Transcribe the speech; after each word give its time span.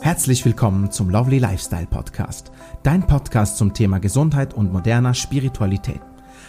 Herzlich 0.00 0.44
willkommen 0.44 0.90
zum 0.90 1.10
Lovely 1.10 1.38
Lifestyle 1.38 1.86
Podcast, 1.86 2.52
dein 2.82 3.06
Podcast 3.06 3.56
zum 3.56 3.72
Thema 3.72 3.98
Gesundheit 3.98 4.54
und 4.54 4.72
moderner 4.72 5.14
Spiritualität. 5.14 6.00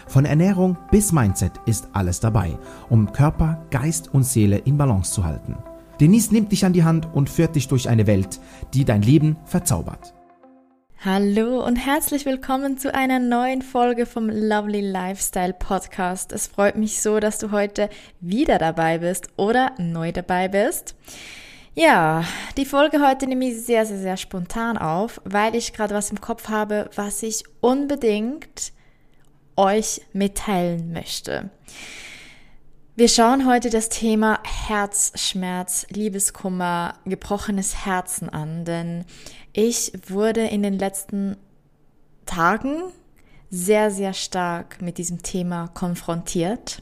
Von 0.08 0.26
Ernährung 0.26 0.78
bis 0.92 1.12
Mindset 1.12 1.54
ist 1.66 1.88
alles 1.94 2.20
dabei, 2.20 2.58
um 2.90 3.12
Körper, 3.12 3.66
Geist 3.72 4.14
und 4.14 4.24
Seele 4.24 4.58
in 4.58 4.78
Balance 4.78 5.14
zu 5.14 5.24
halten. 5.24 5.58
Denise 6.00 6.32
nimmt 6.32 6.52
dich 6.52 6.66
an 6.66 6.74
die 6.74 6.84
Hand 6.84 7.08
und 7.14 7.30
führt 7.30 7.56
dich 7.56 7.68
durch 7.68 7.90
eine 7.90 8.08
Welt, 8.08 8.40
die 8.74 8.86
dein 8.86 9.02
Leben 9.02 9.38
verzaubert. 9.46 10.14
Hallo 11.04 11.64
und 11.64 11.76
herzlich 11.76 12.26
willkommen 12.26 12.78
zu 12.80 12.94
einer 12.94 13.20
neuen 13.20 13.62
Folge 13.62 14.06
vom 14.06 14.28
Lovely 14.30 14.82
Lifestyle 14.82 15.54
Podcast. 15.54 16.32
Es 16.32 16.48
freut 16.48 16.78
mich 16.78 17.02
so, 17.02 17.20
dass 17.20 17.38
du 17.38 17.52
heute 17.52 17.90
wieder 18.22 18.58
dabei 18.58 18.98
bist 18.98 19.28
oder 19.38 19.74
neu 19.78 20.12
dabei 20.12 20.48
bist. 20.48 20.96
Ja, 21.78 22.24
die 22.56 22.64
Folge 22.64 23.06
heute 23.06 23.28
nehme 23.28 23.50
ich 23.50 23.66
sehr, 23.66 23.86
sehr, 23.86 23.98
sehr 23.98 24.16
spontan 24.16 24.78
auf, 24.78 25.20
weil 25.26 25.56
ich 25.56 25.74
gerade 25.74 25.94
was 25.94 26.10
im 26.10 26.22
Kopf 26.22 26.48
habe, 26.48 26.90
was 26.96 27.22
ich 27.22 27.44
unbedingt 27.60 28.72
euch 29.58 30.00
mitteilen 30.14 30.94
möchte. 30.94 31.50
Wir 32.96 33.10
schauen 33.10 33.46
heute 33.46 33.70
das 33.70 33.90
Thema 33.90 34.40
Herzschmerz, 34.46 35.86
Liebeskummer, 35.90 36.94
gebrochenes 37.04 37.86
Herzen 37.86 38.30
an, 38.30 38.64
denn 38.64 39.04
ich 39.52 39.92
wurde 40.08 40.48
in 40.48 40.64
den 40.64 40.80
letzten 40.80 41.36
Tagen 42.26 42.84
sehr, 43.50 43.92
sehr 43.92 44.14
stark 44.14 44.82
mit 44.82 44.98
diesem 44.98 45.24
Thema 45.24 45.68
konfrontiert. 45.74 46.82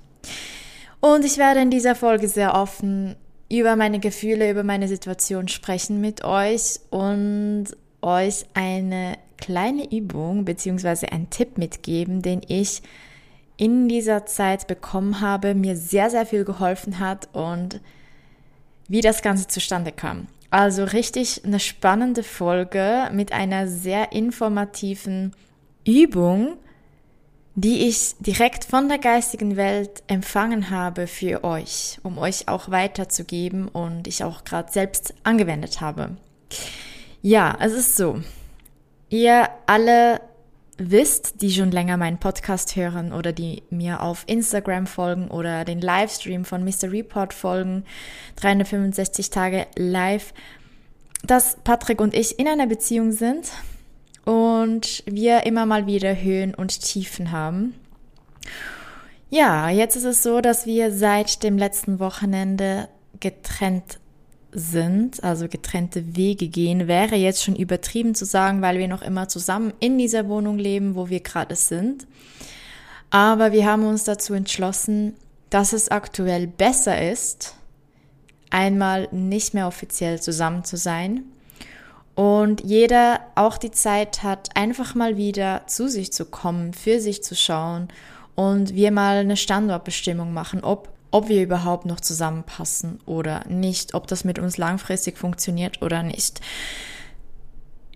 Und 0.99 1.25
ich 1.25 1.39
werde 1.39 1.61
in 1.61 1.71
dieser 1.71 1.95
Folge 1.95 2.27
sehr 2.27 2.53
offen 2.53 3.15
über 3.49 3.75
meine 3.75 3.99
Gefühle, 3.99 4.49
über 4.49 4.63
meine 4.63 4.87
Situation 4.87 5.47
sprechen 5.47 6.01
mit 6.01 6.23
euch 6.23 6.79
und 6.89 7.65
euch 8.01 8.45
eine 8.53 9.17
kleine 9.37 9.91
Übung 9.91 10.45
beziehungsweise 10.45 11.11
einen 11.11 11.29
Tipp 11.29 11.57
mitgeben, 11.57 12.21
den 12.21 12.41
ich 12.47 12.81
in 13.57 13.87
dieser 13.87 14.25
Zeit 14.25 14.67
bekommen 14.67 15.21
habe, 15.21 15.53
mir 15.53 15.75
sehr, 15.75 16.09
sehr 16.09 16.25
viel 16.25 16.43
geholfen 16.43 16.99
hat 16.99 17.29
und 17.33 17.79
wie 18.87 19.01
das 19.01 19.21
Ganze 19.21 19.47
zustande 19.47 19.91
kam. 19.91 20.27
Also 20.49 20.83
richtig 20.83 21.41
eine 21.45 21.59
spannende 21.59 22.23
Folge 22.23 23.09
mit 23.11 23.31
einer 23.31 23.67
sehr 23.67 24.11
informativen 24.11 25.33
Übung, 25.85 26.57
die 27.55 27.87
ich 27.87 28.15
direkt 28.19 28.65
von 28.65 28.89
der 28.89 28.97
geistigen 28.97 29.55
Welt 29.57 30.03
empfangen 30.07 30.69
habe 30.69 31.05
für 31.07 31.43
euch, 31.43 31.99
um 32.03 32.17
euch 32.17 32.47
auch 32.47 32.71
weiterzugeben 32.71 33.67
und 33.67 34.07
ich 34.07 34.23
auch 34.23 34.43
gerade 34.43 34.71
selbst 34.71 35.13
angewendet 35.23 35.79
habe. 35.79 36.17
Ja, 37.21 37.55
es 37.59 37.73
ist 37.73 37.95
so. 37.95 38.21
Ihr 39.09 39.49
alle 39.67 40.19
wisst, 40.77 41.41
die 41.41 41.51
schon 41.51 41.71
länger 41.71 41.97
meinen 41.97 42.17
Podcast 42.17 42.75
hören 42.75 43.13
oder 43.13 43.31
die 43.31 43.61
mir 43.69 44.01
auf 44.01 44.23
Instagram 44.25 44.87
folgen 44.87 45.27
oder 45.29 45.63
den 45.63 45.79
Livestream 45.79 46.45
von 46.45 46.63
Mr. 46.63 46.91
Report 46.91 47.33
folgen, 47.33 47.85
365 48.37 49.29
Tage 49.29 49.67
live, 49.75 50.33
dass 51.23 51.57
Patrick 51.63 52.01
und 52.01 52.15
ich 52.15 52.39
in 52.39 52.47
einer 52.47 52.65
Beziehung 52.65 53.11
sind 53.11 53.51
und 54.25 55.03
wir 55.05 55.45
immer 55.45 55.65
mal 55.65 55.85
wieder 55.85 56.15
Höhen 56.15 56.53
und 56.53 56.81
Tiefen 56.81 57.31
haben. 57.31 57.75
Ja, 59.29 59.69
jetzt 59.69 59.95
ist 59.95 60.05
es 60.05 60.23
so, 60.23 60.41
dass 60.41 60.65
wir 60.65 60.91
seit 60.91 61.43
dem 61.43 61.57
letzten 61.57 61.99
Wochenende 61.99 62.87
getrennt 63.19 63.99
sind, 64.51 65.23
also 65.23 65.47
getrennte 65.47 66.15
Wege 66.15 66.47
gehen, 66.47 66.87
wäre 66.87 67.15
jetzt 67.15 67.43
schon 67.43 67.55
übertrieben 67.55 68.13
zu 68.13 68.25
sagen, 68.25 68.61
weil 68.61 68.77
wir 68.77 68.87
noch 68.87 69.01
immer 69.01 69.27
zusammen 69.27 69.73
in 69.79 69.97
dieser 69.97 70.29
Wohnung 70.29 70.59
leben, 70.59 70.95
wo 70.95 71.09
wir 71.09 71.19
gerade 71.19 71.55
sind. 71.55 72.05
Aber 73.09 73.51
wir 73.51 73.65
haben 73.65 73.85
uns 73.85 74.03
dazu 74.03 74.33
entschlossen, 74.33 75.15
dass 75.49 75.73
es 75.73 75.89
aktuell 75.89 76.47
besser 76.47 77.11
ist, 77.11 77.55
einmal 78.51 79.07
nicht 79.11 79.55
mehr 79.55 79.67
offiziell 79.67 80.21
zusammen 80.21 80.63
zu 80.63 80.77
sein 80.77 81.23
und 82.15 82.63
jeder 82.63 83.21
auch 83.35 83.57
die 83.57 83.71
Zeit 83.71 84.23
hat, 84.23 84.55
einfach 84.55 84.95
mal 84.95 85.17
wieder 85.17 85.63
zu 85.67 85.87
sich 85.87 86.13
zu 86.13 86.25
kommen, 86.25 86.73
für 86.73 86.99
sich 86.99 87.23
zu 87.23 87.35
schauen 87.35 87.87
und 88.35 88.75
wir 88.75 88.91
mal 88.91 89.17
eine 89.17 89.37
Standortbestimmung 89.37 90.33
machen, 90.33 90.63
ob, 90.63 90.89
ob 91.11 91.27
wir 91.27 91.41
überhaupt 91.41 91.85
noch 91.85 91.99
zusammenpassen 91.99 92.99
oder 93.05 93.47
nicht, 93.47 93.93
ob 93.95 94.07
das 94.07 94.23
mit 94.23 94.39
uns 94.39 94.57
langfristig 94.57 95.17
funktioniert 95.17 95.81
oder 95.81 96.03
nicht. 96.03 96.41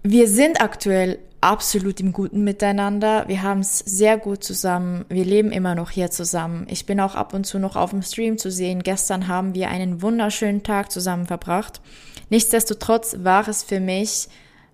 Wir 0.04 0.28
sind 0.28 0.62
aktuell 0.62 1.20
absolut 1.42 2.00
im 2.00 2.14
Guten 2.14 2.44
miteinander. 2.44 3.28
Wir 3.28 3.44
haben 3.44 3.60
es 3.60 3.80
sehr 3.80 4.18
gut 4.18 4.44
zusammen. 4.44 5.06
Wir 5.10 5.26
leben 5.26 5.52
immer 5.52 5.76
noch 5.76 5.92
hier 5.92 6.12
zusammen. 6.12 6.66
Ich 6.70 6.86
bin 6.86 7.00
auch 7.00 7.16
ab 7.16 7.34
und 7.34 7.46
zu 7.46 7.60
noch 7.60 7.76
auf 7.76 7.92
dem 7.92 8.02
Stream 8.02 8.38
zu 8.38 8.52
sehen. 8.52 8.84
Gestern 8.84 9.28
haben 9.28 9.54
wir 9.54 9.70
einen 9.70 10.02
wunderschönen 10.02 10.64
Tag 10.64 10.92
zusammen 10.92 11.26
verbracht. 11.26 11.82
Nichtsdestotrotz 12.30 13.18
war 13.20 13.48
es 13.48 13.64
für 13.64 13.80
mich 13.80 14.28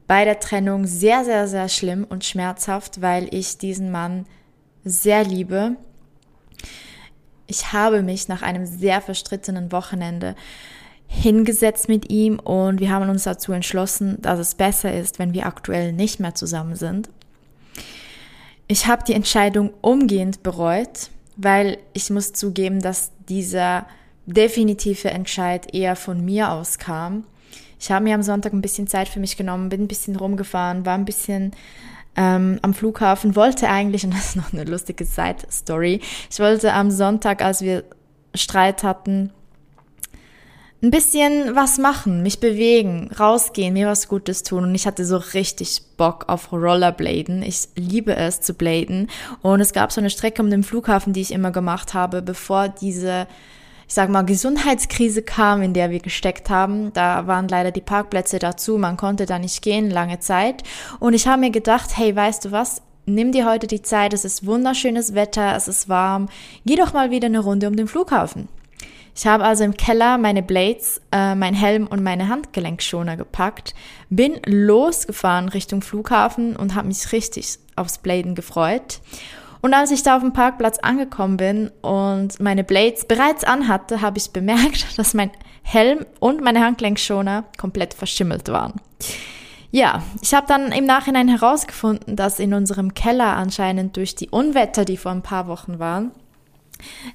bei 0.08 0.26
der 0.26 0.40
Trennung 0.40 0.86
sehr, 0.86 1.24
sehr, 1.24 1.48
sehr 1.48 1.70
schlimm 1.70 2.06
und 2.08 2.26
schmerzhaft, 2.26 3.02
weil 3.02 3.34
ich 3.34 3.58
diesen 3.58 3.92
Mann 3.92 4.26
sehr 4.84 5.24
liebe. 5.24 5.76
Ich 7.48 7.74
habe 7.74 8.02
mich 8.02 8.28
nach 8.28 8.42
einem 8.42 8.66
sehr 8.66 9.02
verstrittenen 9.02 9.72
Wochenende 9.72 10.36
hingesetzt 11.14 11.88
mit 11.88 12.10
ihm 12.10 12.40
und 12.40 12.80
wir 12.80 12.90
haben 12.90 13.10
uns 13.10 13.24
dazu 13.24 13.52
entschlossen, 13.54 14.18
dass 14.22 14.40
es 14.40 14.56
besser 14.56 14.94
ist, 14.94 15.20
wenn 15.20 15.34
wir 15.34 15.46
aktuell 15.46 15.94
nicht 15.94 16.20
mehr 16.20 16.34
zusammen 16.34 16.76
sind. 16.76 17.10
Ich 18.68 18.88
habe 18.88 19.04
die 19.04 19.14
Entscheidung 19.14 19.72
umgehend 19.82 20.42
bereut, 20.42 21.10
weil 21.38 21.78
ich 21.94 22.10
muss 22.10 22.34
zugeben, 22.34 22.82
dass 22.82 23.12
dieser 23.30 23.86
definitive 24.26 25.12
Entscheid 25.12 25.74
eher 25.74 25.96
von 25.96 26.24
mir 26.26 26.52
aus 26.52 26.80
kam. 26.80 27.26
Ich 27.80 27.92
habe 27.92 28.06
mir 28.06 28.16
am 28.16 28.24
Sonntag 28.24 28.54
ein 28.54 28.62
bisschen 28.62 28.88
Zeit 28.88 29.08
für 29.08 29.20
mich 29.20 29.38
genommen, 29.38 29.70
bin 29.70 29.84
ein 29.84 29.88
bisschen 29.88 30.16
rumgefahren, 30.16 30.86
war 30.86 30.96
ein 30.96 31.06
bisschen 31.06 31.52
ähm, 32.16 32.58
am 32.62 32.74
Flughafen, 32.74 33.36
wollte 33.36 33.70
eigentlich, 33.70 34.04
und 34.06 34.14
das 34.14 34.30
ist 34.30 34.36
noch 34.36 34.52
eine 34.52 34.64
lustige 34.64 35.06
Side-Story, 35.06 36.02
ich 36.32 36.40
wollte 36.40 36.74
am 36.74 36.90
Sonntag, 36.90 37.44
als 37.44 37.62
wir 37.62 37.84
Streit 38.34 38.84
hatten, 38.84 39.32
ein 40.84 40.92
bisschen 40.92 41.56
was 41.56 41.78
machen, 41.78 42.24
mich 42.24 42.42
bewegen, 42.42 43.10
rausgehen, 43.18 43.74
mir 43.74 43.88
was 43.88 44.10
Gutes 44.10 44.44
tun. 44.44 44.66
Und 44.66 44.76
ich 44.76 44.86
hatte 44.86 45.06
so 45.06 45.16
richtig 45.16 45.82
Bock 45.96 46.26
auf 46.28 46.52
Rollerbladen. 46.52 47.42
Ich 47.42 47.70
liebe 47.76 48.18
es 48.18 48.42
zu 48.42 48.54
bladen. 48.54 49.10
Und 49.42 49.62
es 49.62 49.72
gab 49.72 49.94
so 49.94 50.02
eine 50.02 50.10
Strecke 50.10 50.42
um 50.42 50.50
den 50.50 50.64
Flughafen, 50.64 51.14
die 51.14 51.22
ich 51.22 51.32
immer 51.32 51.52
gemacht 51.52 51.94
habe, 51.94 52.22
bevor 52.22 52.68
diese 52.68 53.28
ich 53.88 53.96
sag 53.96 54.10
mal, 54.10 54.24
Gesundheitskrise 54.24 55.22
kam, 55.22 55.62
in 55.62 55.74
der 55.74 55.92
wir 55.92 56.00
gesteckt 56.00 56.50
haben. 56.50 56.92
Da 56.94 57.28
waren 57.28 57.48
leider 57.48 57.72
die 57.72 57.82
Parkplätze 57.82 58.40
dazu, 58.40 58.78
man 58.78 58.98
konnte 58.98 59.26
da 59.26 59.38
nicht 59.40 59.62
gehen, 59.62 59.92
lange 59.92 60.20
Zeit. 60.20 60.64
Und 61.00 61.14
ich 61.14 61.28
habe 61.28 61.42
mir 61.42 61.52
gedacht, 61.52 61.96
hey, 61.96 62.16
weißt 62.16 62.46
du 62.46 62.52
was? 62.52 62.82
Nimm 63.06 63.34
dir 63.34 63.46
heute 63.46 63.68
die 63.68 63.82
Zeit, 63.82 64.14
es 64.14 64.26
ist 64.26 64.46
wunderschönes 64.46 65.14
Wetter, 65.14 65.56
es 65.56 65.68
ist 65.68 65.90
warm. 65.90 66.28
Geh 66.66 66.76
doch 66.76 66.94
mal 66.94 67.12
wieder 67.12 67.28
eine 67.28 67.40
Runde 67.40 67.68
um 67.68 67.76
den 67.76 67.88
Flughafen. 67.88 68.48
Ich 69.16 69.28
habe 69.28 69.44
also 69.44 69.64
im 69.64 69.78
Keller 69.78 70.18
meine 70.18 70.42
Blades, 70.42 71.02
äh, 71.12 71.36
mein 71.36 71.54
Helm 71.54 71.88
und 71.88 72.04
meine 72.04 72.30
Handgelenkschoner 72.30 73.16
gepackt, 73.16 73.76
bin 74.10 74.40
losgefahren 74.46 75.50
Richtung 75.50 75.82
Flughafen 75.82 76.56
und 76.56 76.74
habe 76.76 76.88
mich 76.88 77.12
richtig 77.12 77.60
aufs 77.76 78.00
Bladen 78.00 78.34
gefreut. 78.34 79.02
Und 79.62 79.74
als 79.74 79.92
ich 79.92 80.04
da 80.04 80.18
auf 80.18 80.22
dem 80.22 80.34
Parkplatz 80.34 80.80
angekommen 80.80 81.38
bin 81.38 81.72
und 81.82 82.40
meine 82.42 82.64
Blades 82.64 83.06
bereits 83.06 83.44
anhatte, 83.44 84.02
habe 84.02 84.18
ich 84.18 84.32
bemerkt, 84.32 84.88
dass 84.98 85.14
mein 85.14 85.32
Helm 85.62 86.06
und 86.20 86.42
meine 86.42 86.60
Handgelenkschoner 86.66 87.46
komplett 87.58 87.94
verschimmelt 87.94 88.50
waren. 88.50 88.74
Ja, 89.72 90.04
ich 90.22 90.34
habe 90.34 90.46
dann 90.48 90.72
im 90.72 90.86
Nachhinein 90.86 91.28
herausgefunden, 91.30 92.16
dass 92.16 92.40
in 92.40 92.54
unserem 92.54 92.94
Keller 92.94 93.38
anscheinend 93.38 93.96
durch 93.96 94.16
die 94.16 94.30
Unwetter, 94.30 94.86
die 94.86 94.98
vor 94.98 95.12
ein 95.12 95.24
paar 95.24 95.48
Wochen 95.48 95.80
waren, 95.80 96.12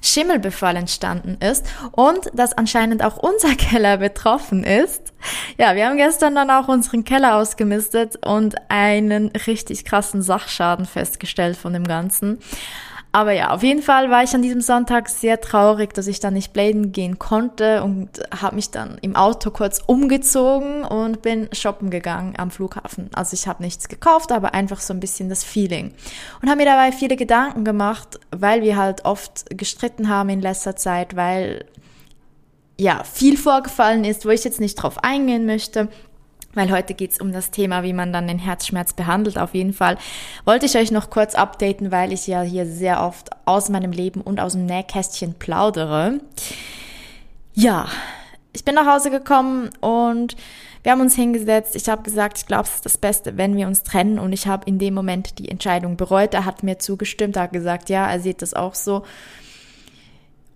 Schimmelbefall 0.01 0.75
entstanden 0.75 1.37
ist 1.41 1.65
und 1.91 2.29
dass 2.33 2.57
anscheinend 2.57 3.03
auch 3.03 3.17
unser 3.17 3.55
Keller 3.55 3.97
betroffen 3.97 4.63
ist. 4.63 5.13
Ja, 5.57 5.75
wir 5.75 5.85
haben 5.85 5.97
gestern 5.97 6.35
dann 6.35 6.49
auch 6.49 6.67
unseren 6.67 7.03
Keller 7.03 7.35
ausgemistet 7.35 8.25
und 8.25 8.55
einen 8.69 9.29
richtig 9.47 9.85
krassen 9.85 10.21
Sachschaden 10.21 10.85
festgestellt 10.85 11.57
von 11.57 11.73
dem 11.73 11.85
Ganzen. 11.85 12.39
Aber 13.11 13.31
ja, 13.31 13.49
auf 13.49 13.63
jeden 13.63 13.81
Fall 13.81 14.11
war 14.11 14.23
ich 14.23 14.35
an 14.35 14.43
diesem 14.43 14.61
Sonntag 14.61 15.09
sehr 15.09 15.41
traurig, 15.41 15.93
dass 15.93 16.05
ich 16.05 16.19
dann 16.19 16.35
nicht 16.35 16.53
bladen 16.53 16.91
gehen 16.91 17.17
konnte 17.17 17.81
und 17.83 18.09
habe 18.39 18.55
mich 18.55 18.69
dann 18.69 18.99
im 19.01 19.15
Auto 19.15 19.49
kurz 19.49 19.81
umgezogen 19.87 20.83
und 20.83 21.23
bin 21.23 21.49
shoppen 21.51 21.89
gegangen 21.89 22.35
am 22.37 22.51
Flughafen. 22.51 23.09
Also 23.15 23.33
ich 23.33 23.47
habe 23.47 23.63
nichts 23.63 23.87
gekauft, 23.87 24.31
aber 24.31 24.53
einfach 24.53 24.79
so 24.79 24.93
ein 24.93 24.99
bisschen 24.99 25.27
das 25.27 25.43
Feeling. 25.43 25.91
Und 26.41 26.49
habe 26.49 26.59
mir 26.59 26.65
dabei 26.65 26.91
viele 26.91 27.15
Gedanken 27.15 27.65
gemacht, 27.65 28.19
weil 28.29 28.61
wir 28.61 28.77
halt 28.77 29.05
oft 29.05 29.57
gestritten 29.57 30.07
haben 30.07 30.29
in 30.29 30.41
letzter 30.41 30.75
Zeit, 30.75 31.15
weil 31.15 31.65
ja 32.79 33.03
viel 33.03 33.37
vorgefallen 33.37 34.05
ist, 34.05 34.25
wo 34.25 34.29
ich 34.29 34.43
jetzt 34.43 34.59
nicht 34.59 34.75
drauf 34.75 35.03
eingehen 35.03 35.47
möchte. 35.47 35.89
Weil 36.53 36.71
heute 36.71 36.93
geht's 36.93 37.19
um 37.19 37.31
das 37.31 37.51
Thema, 37.51 37.83
wie 37.83 37.93
man 37.93 38.11
dann 38.11 38.27
den 38.27 38.39
Herzschmerz 38.39 38.93
behandelt. 38.93 39.37
Auf 39.37 39.53
jeden 39.53 39.73
Fall 39.73 39.97
wollte 40.45 40.65
ich 40.65 40.77
euch 40.77 40.91
noch 40.91 41.09
kurz 41.09 41.35
updaten, 41.35 41.91
weil 41.91 42.11
ich 42.11 42.27
ja 42.27 42.41
hier 42.41 42.65
sehr 42.65 43.03
oft 43.03 43.29
aus 43.45 43.69
meinem 43.69 43.91
Leben 43.91 44.21
und 44.21 44.39
aus 44.39 44.53
dem 44.53 44.65
Nähkästchen 44.65 45.35
plaudere. 45.35 46.19
Ja, 47.53 47.87
ich 48.53 48.65
bin 48.65 48.75
nach 48.75 48.87
Hause 48.87 49.11
gekommen 49.11 49.69
und 49.79 50.35
wir 50.81 50.93
haben 50.93 51.01
uns 51.01 51.15
hingesetzt. 51.15 51.75
Ich 51.75 51.89
habe 51.89 52.03
gesagt, 52.03 52.37
ich 52.37 52.45
glaube, 52.45 52.63
es 52.63 52.75
ist 52.75 52.85
das 52.85 52.97
Beste, 52.97 53.37
wenn 53.37 53.55
wir 53.55 53.67
uns 53.67 53.83
trennen. 53.83 54.17
Und 54.17 54.31
ich 54.31 54.47
habe 54.47 54.65
in 54.65 54.79
dem 54.79 54.93
Moment 54.93 55.37
die 55.37 55.49
Entscheidung 55.49 55.97
bereut. 55.97 56.33
Er 56.33 56.45
hat 56.45 56.63
mir 56.63 56.79
zugestimmt, 56.79 57.35
er 57.35 57.43
hat 57.43 57.53
gesagt, 57.53 57.89
ja, 57.89 58.09
er 58.09 58.19
sieht 58.19 58.41
das 58.41 58.53
auch 58.53 58.75
so. 58.75 59.03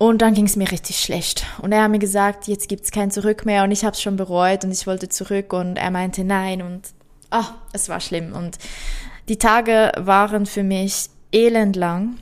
Und 0.04 0.22
dann 0.22 0.34
ging 0.34 0.48
es 0.48 0.58
mir 0.58 0.70
richtig 0.70 1.00
schlecht. 1.00 1.46
Und 1.62 1.72
er 1.72 1.84
hat 1.84 1.90
mir 1.90 1.98
gesagt, 1.98 2.50
jetzt 2.50 2.68
gibt 2.68 2.84
es 2.84 2.92
kein 2.92 3.10
Zurück 3.10 3.46
mehr. 3.46 3.64
Und 3.64 3.72
ich 3.72 3.86
habe 3.86 3.94
es 3.94 4.02
schon 4.02 4.18
bereut 4.18 4.66
und 4.66 4.72
ich 4.74 4.86
wollte 4.86 5.08
zurück. 5.08 5.54
Und 5.54 5.78
er 5.78 5.92
meinte 5.92 6.26
nein. 6.26 6.62
Und 6.62 6.90
ah, 7.30 7.56
es 7.72 7.88
war 7.88 8.02
schlimm. 8.02 8.34
Und 8.34 8.58
die 9.30 9.38
Tage 9.38 9.94
waren 9.98 10.46
für 10.46 10.64
mich 10.64 11.06
elendlang. 11.32 12.18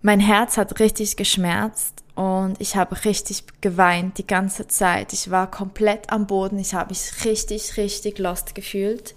Mein 0.00 0.18
Herz 0.18 0.56
hat 0.56 0.80
richtig 0.80 1.18
geschmerzt 1.18 2.02
und 2.14 2.58
ich 2.58 2.74
habe 2.74 3.04
richtig 3.04 3.44
geweint 3.60 4.16
die 4.16 4.26
ganze 4.26 4.66
Zeit. 4.66 5.12
Ich 5.12 5.30
war 5.30 5.50
komplett 5.50 6.10
am 6.10 6.26
Boden. 6.26 6.58
Ich 6.58 6.72
habe 6.72 6.88
mich 6.88 7.26
richtig, 7.26 7.76
richtig 7.76 8.18
lost 8.18 8.54
gefühlt. 8.54 9.14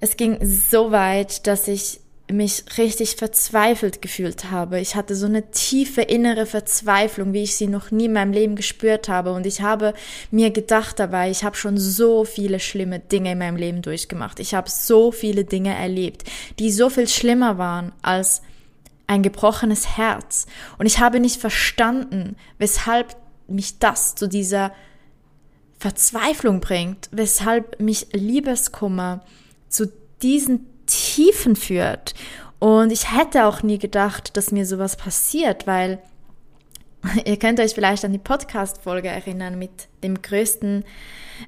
Es 0.00 0.16
ging 0.16 0.36
so 0.44 0.90
weit, 0.90 1.46
dass 1.46 1.68
ich 1.68 2.00
mich 2.30 2.64
richtig 2.76 3.16
verzweifelt 3.16 4.02
gefühlt 4.02 4.50
habe. 4.50 4.80
Ich 4.80 4.94
hatte 4.94 5.16
so 5.16 5.26
eine 5.26 5.50
tiefe 5.50 6.02
innere 6.02 6.44
Verzweiflung, 6.44 7.32
wie 7.32 7.44
ich 7.44 7.56
sie 7.56 7.66
noch 7.66 7.90
nie 7.90 8.04
in 8.04 8.12
meinem 8.12 8.32
Leben 8.32 8.54
gespürt 8.54 9.08
habe. 9.08 9.32
Und 9.32 9.46
ich 9.46 9.62
habe 9.62 9.94
mir 10.30 10.50
gedacht 10.50 10.98
dabei, 10.98 11.30
ich 11.30 11.42
habe 11.42 11.56
schon 11.56 11.78
so 11.78 12.24
viele 12.24 12.60
schlimme 12.60 12.98
Dinge 13.00 13.32
in 13.32 13.38
meinem 13.38 13.56
Leben 13.56 13.82
durchgemacht. 13.82 14.40
Ich 14.40 14.54
habe 14.54 14.68
so 14.68 15.10
viele 15.10 15.44
Dinge 15.44 15.74
erlebt, 15.74 16.24
die 16.58 16.70
so 16.70 16.90
viel 16.90 17.08
schlimmer 17.08 17.56
waren 17.56 17.92
als 18.02 18.42
ein 19.06 19.22
gebrochenes 19.22 19.96
Herz. 19.96 20.46
Und 20.76 20.84
ich 20.84 21.00
habe 21.00 21.20
nicht 21.20 21.40
verstanden, 21.40 22.36
weshalb 22.58 23.16
mich 23.46 23.78
das 23.78 24.14
zu 24.14 24.28
dieser 24.28 24.72
Verzweiflung 25.78 26.60
bringt, 26.60 27.08
weshalb 27.10 27.80
mich 27.80 28.08
Liebeskummer 28.12 29.24
zu 29.68 29.90
diesen 30.20 30.66
Tiefen 30.88 31.54
führt. 31.54 32.14
Und 32.58 32.90
ich 32.90 33.16
hätte 33.16 33.46
auch 33.46 33.62
nie 33.62 33.78
gedacht, 33.78 34.36
dass 34.36 34.50
mir 34.50 34.66
sowas 34.66 34.96
passiert, 34.96 35.66
weil 35.66 36.00
ihr 37.24 37.36
könnt 37.38 37.60
euch 37.60 37.74
vielleicht 37.74 38.04
an 38.04 38.12
die 38.12 38.18
Podcast-Folge 38.18 39.08
erinnern 39.08 39.58
mit 39.58 39.88
dem 40.02 40.20
größten, 40.20 40.84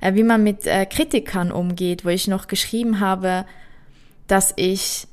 äh, 0.01 0.15
wie 0.15 0.23
man 0.23 0.45
mit 0.45 0.67
äh, 0.67 0.87
Kritikern 0.87 1.51
umgeht, 1.51 2.05
wo 2.05 2.11
ich 2.11 2.29
noch 2.29 2.47
geschrieben 2.47 3.01
habe, 3.01 3.45
dass 4.29 4.53
ich 4.55 5.09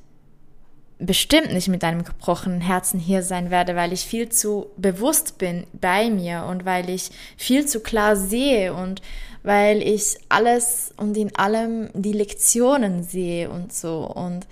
bestimmt 0.99 1.53
nicht 1.53 1.67
mit 1.67 1.83
einem 1.83 2.03
gebrochenen 2.03 2.61
Herzen 2.61 2.99
hier 2.99 3.21
sein 3.21 3.51
werde, 3.51 3.75
weil 3.75 3.93
ich 3.93 4.01
viel 4.01 4.29
zu 4.29 4.67
bewusst 4.77 5.37
bin 5.37 5.67
bei 5.73 6.09
mir 6.09 6.45
und 6.49 6.65
weil 6.65 6.89
ich 6.89 7.11
viel 7.37 7.65
zu 7.65 7.81
klar 7.81 8.15
sehe 8.15 8.73
und 8.73 9.01
weil 9.47 9.81
ich 9.81 10.17
alles 10.27 10.93
und 10.97 11.15
in 11.15 11.33
allem 11.37 11.89
die 11.93 12.11
Lektionen 12.11 13.01
sehe 13.01 13.49
und 13.49 13.71
so. 13.71 13.99
Und 14.03 14.45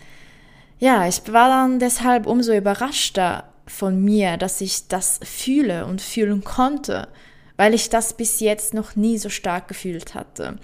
ja, 0.79 1.05
ich 1.05 1.21
war 1.33 1.49
dann 1.49 1.79
deshalb 1.79 2.25
umso 2.25 2.53
überraschter 2.53 3.43
von 3.67 4.01
mir, 4.01 4.37
dass 4.37 4.61
ich 4.61 4.87
das 4.87 5.19
fühle 5.21 5.85
und 5.85 6.01
fühlen 6.01 6.45
konnte, 6.45 7.09
weil 7.57 7.73
ich 7.73 7.89
das 7.89 8.13
bis 8.13 8.39
jetzt 8.39 8.73
noch 8.73 8.95
nie 8.95 9.17
so 9.17 9.27
stark 9.27 9.67
gefühlt 9.67 10.15
hatte. 10.15 10.59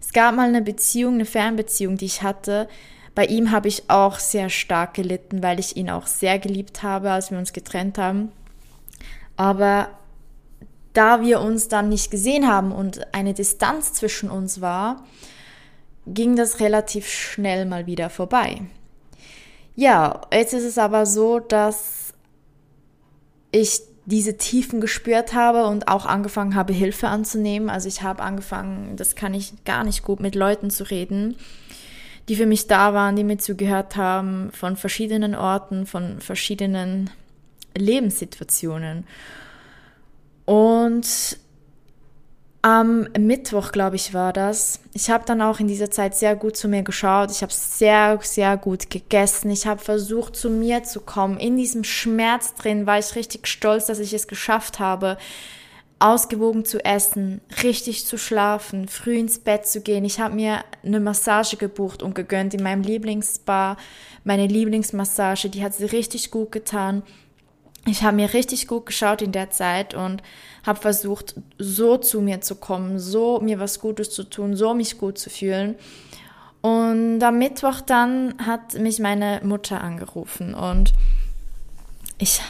Es 0.00 0.12
gab 0.12 0.34
mal 0.34 0.48
eine 0.48 0.62
Beziehung, 0.62 1.14
eine 1.14 1.24
Fernbeziehung, 1.24 1.96
die 1.96 2.06
ich 2.06 2.22
hatte, 2.22 2.68
bei 3.14 3.26
ihm 3.26 3.52
habe 3.52 3.68
ich 3.68 3.88
auch 3.88 4.18
sehr 4.18 4.50
stark 4.50 4.94
gelitten, 4.94 5.44
weil 5.44 5.60
ich 5.60 5.76
ihn 5.76 5.90
auch 5.90 6.08
sehr 6.08 6.40
geliebt 6.40 6.82
habe, 6.82 7.12
als 7.12 7.30
wir 7.30 7.38
uns 7.38 7.52
getrennt 7.52 7.98
haben. 7.98 8.32
Aber 9.36 9.90
da 10.96 11.22
wir 11.22 11.40
uns 11.40 11.68
dann 11.68 11.88
nicht 11.88 12.10
gesehen 12.10 12.48
haben 12.48 12.72
und 12.72 13.14
eine 13.14 13.34
Distanz 13.34 13.92
zwischen 13.92 14.30
uns 14.30 14.60
war, 14.60 15.04
ging 16.06 16.36
das 16.36 16.60
relativ 16.60 17.08
schnell 17.08 17.66
mal 17.66 17.86
wieder 17.86 18.10
vorbei. 18.10 18.62
Ja, 19.74 20.22
jetzt 20.32 20.54
ist 20.54 20.64
es 20.64 20.78
aber 20.78 21.04
so, 21.04 21.38
dass 21.38 22.14
ich 23.50 23.80
diese 24.06 24.36
Tiefen 24.36 24.80
gespürt 24.80 25.34
habe 25.34 25.66
und 25.66 25.88
auch 25.88 26.06
angefangen 26.06 26.54
habe, 26.54 26.72
Hilfe 26.72 27.08
anzunehmen. 27.08 27.68
Also 27.68 27.88
ich 27.88 28.02
habe 28.02 28.22
angefangen, 28.22 28.96
das 28.96 29.16
kann 29.16 29.34
ich 29.34 29.64
gar 29.64 29.82
nicht 29.82 30.04
gut 30.04 30.20
mit 30.20 30.34
Leuten 30.34 30.70
zu 30.70 30.84
reden 30.84 31.36
die 32.28 32.36
für 32.36 32.46
mich 32.46 32.66
da 32.66 32.92
waren, 32.92 33.16
die 33.16 33.24
mir 33.24 33.38
zugehört 33.38 33.96
haben, 33.96 34.50
von 34.52 34.76
verschiedenen 34.76 35.34
Orten, 35.34 35.86
von 35.86 36.20
verschiedenen 36.20 37.10
Lebenssituationen. 37.76 39.06
Und 40.46 41.38
am 42.62 43.06
Mittwoch, 43.16 43.70
glaube 43.70 43.94
ich, 43.94 44.12
war 44.12 44.32
das. 44.32 44.80
Ich 44.92 45.08
habe 45.10 45.24
dann 45.24 45.40
auch 45.40 45.60
in 45.60 45.68
dieser 45.68 45.90
Zeit 45.90 46.16
sehr 46.16 46.34
gut 46.34 46.56
zu 46.56 46.66
mir 46.66 46.82
geschaut. 46.82 47.30
Ich 47.30 47.42
habe 47.42 47.52
sehr, 47.52 48.18
sehr 48.22 48.56
gut 48.56 48.90
gegessen. 48.90 49.50
Ich 49.50 49.68
habe 49.68 49.80
versucht, 49.80 50.34
zu 50.34 50.50
mir 50.50 50.82
zu 50.82 51.00
kommen. 51.00 51.38
In 51.38 51.56
diesem 51.56 51.84
Schmerz 51.84 52.54
drin 52.54 52.86
war 52.86 52.98
ich 52.98 53.14
richtig 53.14 53.46
stolz, 53.46 53.86
dass 53.86 54.00
ich 54.00 54.12
es 54.12 54.26
geschafft 54.26 54.80
habe, 54.80 55.16
ausgewogen 56.00 56.64
zu 56.64 56.84
essen, 56.84 57.40
richtig 57.62 58.04
zu 58.04 58.18
schlafen, 58.18 58.88
früh 58.88 59.16
ins 59.16 59.38
Bett 59.38 59.66
zu 59.66 59.80
gehen. 59.80 60.04
Ich 60.04 60.18
habe 60.18 60.34
mir 60.34 60.64
eine 60.84 60.98
Massage 60.98 61.56
gebucht 61.56 62.02
und 62.02 62.14
gegönnt 62.14 62.52
in 62.52 62.62
meinem 62.62 62.82
Lieblingsspa, 62.82 63.76
meine 64.24 64.48
Lieblingsmassage, 64.48 65.48
die 65.48 65.62
hat 65.62 65.74
sie 65.74 65.84
richtig 65.84 66.30
gut 66.30 66.50
getan. 66.50 67.02
Ich 67.86 68.02
habe 68.02 68.16
mir 68.16 68.34
richtig 68.34 68.66
gut 68.66 68.86
geschaut 68.86 69.22
in 69.22 69.32
der 69.32 69.50
Zeit 69.50 69.94
und 69.94 70.22
habe 70.66 70.80
versucht, 70.80 71.36
so 71.58 71.96
zu 71.96 72.20
mir 72.20 72.40
zu 72.40 72.56
kommen, 72.56 72.98
so 72.98 73.40
mir 73.40 73.60
was 73.60 73.80
Gutes 73.80 74.10
zu 74.10 74.24
tun, 74.24 74.56
so 74.56 74.74
mich 74.74 74.98
gut 74.98 75.18
zu 75.18 75.30
fühlen. 75.30 75.76
Und 76.62 77.22
am 77.22 77.38
Mittwoch 77.38 77.80
dann 77.80 78.34
hat 78.44 78.74
mich 78.74 78.98
meine 78.98 79.40
Mutter 79.44 79.80
angerufen 79.80 80.54
und 80.54 80.92
ich 82.18 82.40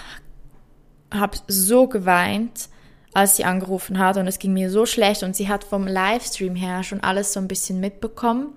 habe 1.13 1.37
so 1.49 1.87
geweint 1.87 2.69
als 3.17 3.37
sie 3.37 3.47
angerufen 3.47 3.99
hat 3.99 4.19
und 4.19 4.27
es 4.27 4.39
ging 4.39 4.53
mir 4.53 4.71
so 4.71 4.85
schlecht 4.85 5.23
und 5.23 5.35
sie 5.35 5.49
hat 5.49 5.65
vom 5.65 5.87
Livestream 5.87 6.55
her 6.55 6.83
schon 6.83 7.01
alles 7.01 7.33
so 7.33 7.41
ein 7.41 7.49
bisschen 7.49 7.81
mitbekommen 7.81 8.49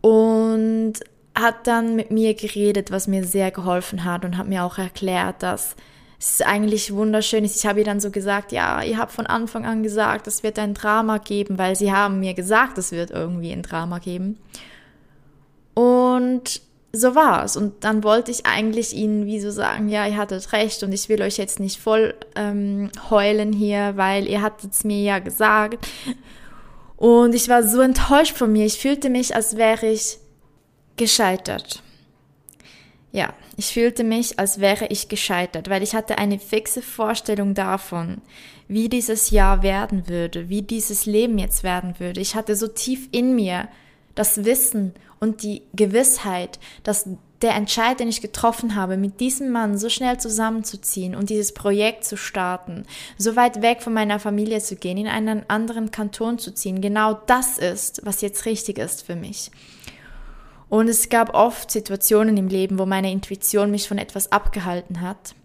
und 0.00 0.94
hat 1.34 1.66
dann 1.66 1.96
mit 1.96 2.10
mir 2.10 2.34
geredet, 2.34 2.90
was 2.90 3.06
mir 3.06 3.24
sehr 3.24 3.50
geholfen 3.50 4.04
hat 4.04 4.24
und 4.24 4.36
hat 4.36 4.46
mir 4.46 4.64
auch 4.64 4.78
erklärt, 4.78 5.42
dass 5.42 5.74
es 6.18 6.40
eigentlich 6.40 6.94
wunderschön 6.94 7.44
ist. 7.44 7.56
Ich 7.56 7.66
habe 7.66 7.80
ihr 7.80 7.84
dann 7.84 8.00
so 8.00 8.10
gesagt, 8.10 8.52
ja, 8.52 8.82
ihr 8.82 8.98
habt 8.98 9.12
von 9.12 9.26
Anfang 9.26 9.66
an 9.66 9.82
gesagt, 9.82 10.26
es 10.26 10.42
wird 10.42 10.58
ein 10.58 10.74
Drama 10.74 11.18
geben, 11.18 11.58
weil 11.58 11.76
sie 11.76 11.92
haben 11.92 12.20
mir 12.20 12.34
gesagt, 12.34 12.78
es 12.78 12.92
wird 12.92 13.10
irgendwie 13.10 13.52
ein 13.52 13.62
Drama 13.62 13.98
geben. 13.98 14.38
Und 15.74 16.62
so 16.92 17.14
war's. 17.16 17.56
Und 17.56 17.82
dann 17.82 18.04
wollte 18.04 18.30
ich 18.30 18.46
eigentlich 18.46 18.94
ihnen 18.94 19.26
wie 19.26 19.40
so 19.40 19.50
sagen, 19.50 19.88
ja, 19.88 20.06
ihr 20.06 20.16
hattet 20.16 20.52
recht 20.52 20.82
und 20.84 20.92
ich 20.92 21.08
will 21.08 21.20
euch 21.20 21.36
jetzt 21.36 21.58
nicht 21.58 21.80
voll 21.80 22.14
ähm, 22.36 22.90
heulen 23.10 23.52
hier, 23.52 23.96
weil 23.96 24.28
ihr 24.28 24.40
hattet 24.40 24.72
es 24.72 24.84
mir 24.84 25.02
ja 25.02 25.18
gesagt. 25.18 25.84
Und 26.96 27.34
ich 27.34 27.48
war 27.48 27.66
so 27.66 27.80
enttäuscht 27.80 28.36
von 28.36 28.52
mir. 28.52 28.64
Ich 28.64 28.78
fühlte 28.78 29.10
mich, 29.10 29.34
als 29.34 29.56
wäre 29.56 29.86
ich 29.86 30.18
gescheitert. 30.96 31.82
Ja, 33.12 33.32
ich 33.56 33.72
fühlte 33.72 34.02
mich, 34.02 34.38
als 34.38 34.58
wäre 34.58 34.86
ich 34.88 35.08
gescheitert, 35.08 35.70
weil 35.70 35.82
ich 35.82 35.94
hatte 35.94 36.18
eine 36.18 36.40
fixe 36.40 36.82
Vorstellung 36.82 37.54
davon, 37.54 38.20
wie 38.66 38.88
dieses 38.88 39.30
Jahr 39.30 39.62
werden 39.62 40.08
würde, 40.08 40.48
wie 40.48 40.62
dieses 40.62 41.06
Leben 41.06 41.38
jetzt 41.38 41.62
werden 41.62 42.00
würde. 42.00 42.20
Ich 42.20 42.34
hatte 42.34 42.56
so 42.56 42.66
tief 42.66 43.08
in 43.12 43.36
mir 43.36 43.68
das 44.16 44.44
Wissen 44.44 44.94
und 45.20 45.42
die 45.42 45.62
Gewissheit, 45.74 46.58
dass 46.82 47.08
der 47.42 47.54
Entscheid, 47.54 48.00
den 48.00 48.08
ich 48.08 48.20
getroffen 48.20 48.74
habe, 48.74 48.96
mit 48.96 49.20
diesem 49.20 49.50
Mann 49.50 49.76
so 49.76 49.88
schnell 49.88 50.18
zusammenzuziehen 50.18 51.14
und 51.14 51.30
dieses 51.30 51.52
Projekt 51.52 52.04
zu 52.04 52.16
starten, 52.16 52.84
so 53.18 53.36
weit 53.36 53.60
weg 53.60 53.82
von 53.82 53.92
meiner 53.92 54.18
Familie 54.18 54.60
zu 54.60 54.76
gehen, 54.76 54.96
in 54.96 55.08
einen 55.08 55.48
anderen 55.48 55.90
Kanton 55.90 56.38
zu 56.38 56.52
ziehen, 56.52 56.80
genau 56.80 57.14
das 57.26 57.58
ist, 57.58 58.00
was 58.04 58.22
jetzt 58.22 58.46
richtig 58.46 58.78
ist 58.78 59.04
für 59.04 59.14
mich. 59.14 59.50
Und 60.74 60.88
es 60.88 61.08
gab 61.08 61.34
oft 61.34 61.70
Situationen 61.70 62.36
im 62.36 62.48
Leben, 62.48 62.80
wo 62.80 62.84
meine 62.84 63.12
Intuition 63.12 63.70
mich 63.70 63.86
von 63.86 63.96
etwas 63.96 64.32
abgehalten 64.32 65.02
hat, 65.02 65.36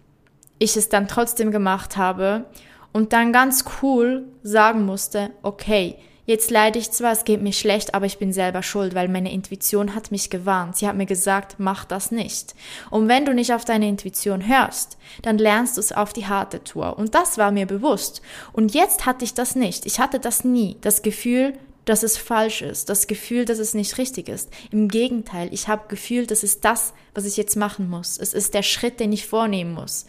ich 0.57 0.75
es 0.75 0.89
dann 0.89 1.07
trotzdem 1.07 1.51
gemacht 1.51 1.98
habe 1.98 2.45
und 2.93 3.13
dann 3.13 3.31
ganz 3.31 3.63
cool 3.83 4.25
sagen 4.41 4.88
musste, 4.88 5.29
okay, 5.43 5.98
Jetzt 6.25 6.51
leide 6.51 6.77
ich 6.77 6.91
zwar, 6.91 7.12
es 7.12 7.25
geht 7.25 7.41
mir 7.41 7.53
schlecht, 7.53 7.95
aber 7.95 8.05
ich 8.05 8.19
bin 8.19 8.31
selber 8.33 8.62
schuld, 8.62 8.93
weil 8.93 9.07
meine 9.07 9.31
Intuition 9.31 9.95
hat 9.95 10.12
mich 10.12 10.29
gewarnt. 10.29 10.77
Sie 10.77 10.88
hat 10.88 10.95
mir 10.95 11.07
gesagt, 11.07 11.55
mach 11.57 11.86
das 11.86 12.12
nicht. 12.12 12.53
Und 12.91 13.07
wenn 13.07 13.25
du 13.25 13.33
nicht 13.33 13.51
auf 13.51 13.65
deine 13.65 13.88
Intuition 13.88 14.48
hörst, 14.48 15.00
dann 15.24 15.39
lernst 15.39 15.77
du 15.77 15.79
es 15.79 15.91
auf 15.91 16.13
die 16.13 16.27
harte 16.27 16.63
Tour. 16.63 17.00
Und 17.00 17.15
das 17.15 17.39
war 17.39 17.50
mir 17.50 17.65
bewusst. 17.65 18.21
Und 18.53 18.75
jetzt 18.75 19.07
hatte 19.07 19.25
ich 19.25 19.33
das 19.33 19.55
nicht. 19.55 19.88
Ich 19.88 20.00
hatte 20.00 20.19
das 20.19 20.43
nie. 20.43 20.77
Das 20.81 21.01
Gefühl, 21.01 21.53
dass 21.89 22.03
es 22.03 22.17
falsch 22.17 22.62
ist, 22.62 22.88
das 22.89 23.08
Gefühl, 23.08 23.46
dass 23.46 23.58
es 23.58 23.74
nicht 23.74 23.98
richtig 23.98 24.29
ist. 24.29 24.51
Im 24.69 24.89
Gegenteil, 24.89 25.51
ich 25.51 25.67
habe 25.67 25.88
Gefühl, 25.88 26.27
das 26.27 26.43
ist 26.43 26.63
das, 26.63 26.93
was 27.15 27.25
ich 27.25 27.36
jetzt 27.36 27.55
machen 27.55 27.89
muss. 27.89 28.19
Es 28.19 28.36
ist 28.36 28.53
der 28.53 28.62
Schritt, 28.62 29.00
den 29.00 29.12
ich 29.12 29.25
vornehmen 29.25 29.74
muss. 29.74 30.05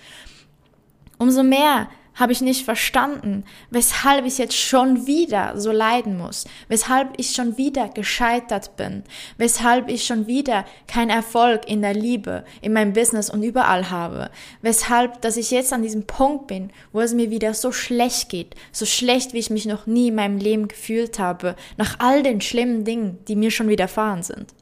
Umso 1.16 1.42
mehr 1.42 1.88
habe 2.20 2.32
ich 2.32 2.42
nicht 2.42 2.64
verstanden, 2.64 3.44
weshalb 3.70 4.26
ich 4.26 4.38
jetzt 4.38 4.56
schon 4.56 5.06
wieder 5.06 5.58
so 5.58 5.72
leiden 5.72 6.18
muss, 6.18 6.44
weshalb 6.68 7.08
ich 7.16 7.32
schon 7.32 7.56
wieder 7.56 7.88
gescheitert 7.88 8.76
bin, 8.76 9.02
weshalb 9.38 9.88
ich 9.88 10.04
schon 10.04 10.26
wieder 10.26 10.66
keinen 10.86 11.10
Erfolg 11.10 11.66
in 11.66 11.80
der 11.80 11.94
Liebe, 11.94 12.44
in 12.60 12.74
meinem 12.74 12.92
Business 12.92 13.30
und 13.30 13.42
überall 13.42 13.90
habe, 13.90 14.30
weshalb, 14.60 15.22
dass 15.22 15.38
ich 15.38 15.50
jetzt 15.50 15.72
an 15.72 15.82
diesem 15.82 16.06
Punkt 16.06 16.46
bin, 16.46 16.70
wo 16.92 17.00
es 17.00 17.14
mir 17.14 17.30
wieder 17.30 17.54
so 17.54 17.72
schlecht 17.72 18.28
geht, 18.28 18.54
so 18.70 18.84
schlecht, 18.84 19.32
wie 19.32 19.38
ich 19.38 19.50
mich 19.50 19.64
noch 19.64 19.86
nie 19.86 20.08
in 20.08 20.14
meinem 20.14 20.36
Leben 20.36 20.68
gefühlt 20.68 21.18
habe, 21.18 21.56
nach 21.78 21.98
all 22.00 22.22
den 22.22 22.40
schlimmen 22.42 22.84
Dingen, 22.84 23.18
die 23.28 23.36
mir 23.36 23.50
schon 23.50 23.68
widerfahren 23.68 24.22
sind. 24.22 24.54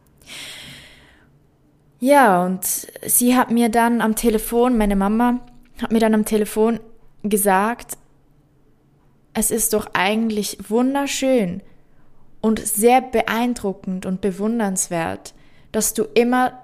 Ja, 2.00 2.44
und 2.44 2.64
sie 2.64 3.36
hat 3.36 3.50
mir 3.50 3.68
dann 3.68 4.00
am 4.00 4.14
Telefon, 4.14 4.78
meine 4.78 4.94
Mama, 4.94 5.40
hat 5.82 5.90
mir 5.90 5.98
dann 5.98 6.14
am 6.14 6.24
Telefon 6.24 6.78
gesagt, 7.28 7.96
es 9.34 9.50
ist 9.50 9.72
doch 9.72 9.88
eigentlich 9.94 10.58
wunderschön 10.68 11.62
und 12.40 12.58
sehr 12.60 13.00
beeindruckend 13.00 14.06
und 14.06 14.20
bewundernswert, 14.20 15.34
dass 15.72 15.94
du 15.94 16.04
immer 16.14 16.62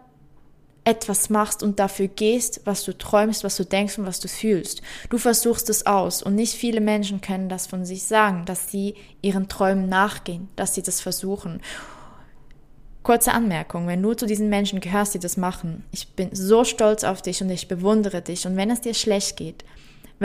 etwas 0.85 1.30
machst 1.30 1.62
und 1.62 1.78
dafür 1.78 2.09
gehst, 2.09 2.61
was 2.64 2.85
du 2.85 2.97
träumst, 2.97 3.42
was 3.42 3.56
du 3.56 3.64
denkst 3.64 3.99
und 3.99 4.06
was 4.06 4.21
du 4.21 4.28
fühlst. 4.28 4.83
Du 5.09 5.18
versuchst 5.18 5.71
es 5.71 5.87
aus 5.87 6.23
und 6.23 6.35
nicht 6.35 6.54
viele 6.54 6.80
Menschen 6.80 7.21
können 7.21 7.49
das 7.49 7.66
von 7.66 7.85
sich 7.85 8.04
sagen, 8.04 8.44
dass 8.44 8.71
sie 8.71 8.94
ihren 9.23 9.49
Träumen 9.49 9.88
nachgehen, 9.88 10.49
dass 10.56 10.75
sie 10.75 10.83
das 10.83 11.00
versuchen. 11.00 11.62
Kurze 13.02 13.33
Anmerkung, 13.33 13.87
wenn 13.87 14.02
du 14.02 14.14
zu 14.14 14.26
diesen 14.26 14.49
Menschen 14.49 14.80
gehörst, 14.80 15.14
die 15.14 15.18
das 15.18 15.37
machen, 15.37 15.85
ich 15.90 16.09
bin 16.09 16.30
so 16.35 16.64
stolz 16.64 17.04
auf 17.04 17.23
dich 17.23 17.42
und 17.42 17.50
ich 17.50 17.68
bewundere 17.68 18.21
dich 18.21 18.47
und 18.47 18.56
wenn 18.56 18.71
es 18.71 18.80
dir 18.80 18.94
schlecht 18.94 19.37
geht, 19.37 19.64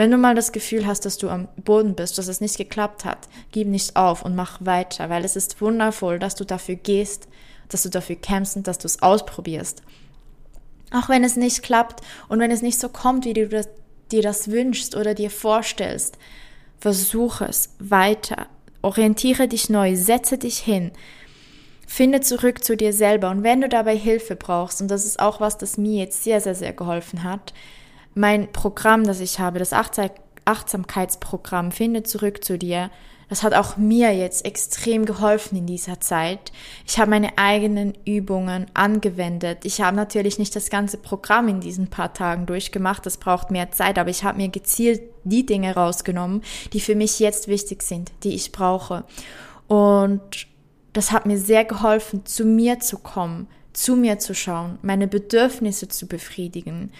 wenn 0.00 0.10
du 0.10 0.16
mal 0.16 0.34
das 0.34 0.52
Gefühl 0.52 0.86
hast, 0.86 1.04
dass 1.04 1.18
du 1.18 1.28
am 1.28 1.46
Boden 1.62 1.94
bist, 1.94 2.16
dass 2.16 2.26
es 2.26 2.40
nicht 2.40 2.56
geklappt 2.56 3.04
hat, 3.04 3.28
gib 3.52 3.68
nicht 3.68 3.96
auf 3.96 4.24
und 4.24 4.34
mach 4.34 4.56
weiter, 4.64 5.10
weil 5.10 5.26
es 5.26 5.36
ist 5.36 5.60
wundervoll, 5.60 6.18
dass 6.18 6.34
du 6.34 6.46
dafür 6.46 6.76
gehst, 6.76 7.28
dass 7.68 7.82
du 7.82 7.90
dafür 7.90 8.16
kämpfst 8.16 8.56
und 8.56 8.66
dass 8.66 8.78
du 8.78 8.86
es 8.86 9.02
ausprobierst. 9.02 9.82
Auch 10.90 11.10
wenn 11.10 11.22
es 11.22 11.36
nicht 11.36 11.62
klappt 11.62 12.00
und 12.28 12.40
wenn 12.40 12.50
es 12.50 12.62
nicht 12.62 12.80
so 12.80 12.88
kommt, 12.88 13.26
wie 13.26 13.34
du 13.34 13.46
das, 13.46 13.68
dir 14.10 14.22
das 14.22 14.50
wünschst 14.50 14.96
oder 14.96 15.12
dir 15.12 15.30
vorstellst, 15.30 16.16
versuche 16.78 17.44
es 17.44 17.74
weiter. 17.78 18.46
Orientiere 18.80 19.48
dich 19.48 19.68
neu, 19.68 19.96
setze 19.96 20.38
dich 20.38 20.60
hin, 20.60 20.92
finde 21.86 22.22
zurück 22.22 22.64
zu 22.64 22.74
dir 22.74 22.94
selber 22.94 23.28
und 23.28 23.42
wenn 23.42 23.60
du 23.60 23.68
dabei 23.68 23.98
Hilfe 23.98 24.34
brauchst, 24.34 24.80
und 24.80 24.90
das 24.90 25.04
ist 25.04 25.20
auch 25.20 25.40
was, 25.40 25.58
das 25.58 25.76
mir 25.76 25.98
jetzt 25.98 26.24
sehr, 26.24 26.40
sehr, 26.40 26.54
sehr 26.54 26.72
geholfen 26.72 27.22
hat, 27.22 27.52
mein 28.14 28.50
Programm, 28.52 29.04
das 29.04 29.20
ich 29.20 29.38
habe, 29.38 29.58
das 29.58 29.72
Achtsamkeitsprogramm, 30.44 31.72
finde 31.72 32.02
zurück 32.02 32.44
zu 32.44 32.58
dir. 32.58 32.90
Das 33.28 33.44
hat 33.44 33.54
auch 33.54 33.76
mir 33.76 34.12
jetzt 34.12 34.44
extrem 34.44 35.04
geholfen 35.06 35.56
in 35.56 35.66
dieser 35.66 36.00
Zeit. 36.00 36.50
Ich 36.84 36.98
habe 36.98 37.10
meine 37.10 37.38
eigenen 37.38 37.94
Übungen 38.04 38.66
angewendet. 38.74 39.58
Ich 39.62 39.80
habe 39.80 39.96
natürlich 39.96 40.40
nicht 40.40 40.56
das 40.56 40.68
ganze 40.68 40.96
Programm 40.96 41.46
in 41.46 41.60
diesen 41.60 41.86
paar 41.86 42.12
Tagen 42.12 42.46
durchgemacht. 42.46 43.06
Das 43.06 43.18
braucht 43.18 43.52
mehr 43.52 43.70
Zeit, 43.70 44.00
aber 44.00 44.10
ich 44.10 44.24
habe 44.24 44.38
mir 44.38 44.48
gezielt 44.48 45.02
die 45.22 45.46
Dinge 45.46 45.76
rausgenommen, 45.76 46.42
die 46.72 46.80
für 46.80 46.96
mich 46.96 47.20
jetzt 47.20 47.46
wichtig 47.46 47.84
sind, 47.84 48.10
die 48.24 48.34
ich 48.34 48.50
brauche. 48.50 49.04
Und 49.68 50.48
das 50.92 51.12
hat 51.12 51.24
mir 51.24 51.38
sehr 51.38 51.64
geholfen, 51.64 52.26
zu 52.26 52.44
mir 52.44 52.80
zu 52.80 52.98
kommen, 52.98 53.46
zu 53.72 53.94
mir 53.94 54.18
zu 54.18 54.34
schauen, 54.34 54.80
meine 54.82 55.06
Bedürfnisse 55.06 55.86
zu 55.86 56.08
befriedigen, 56.08 56.90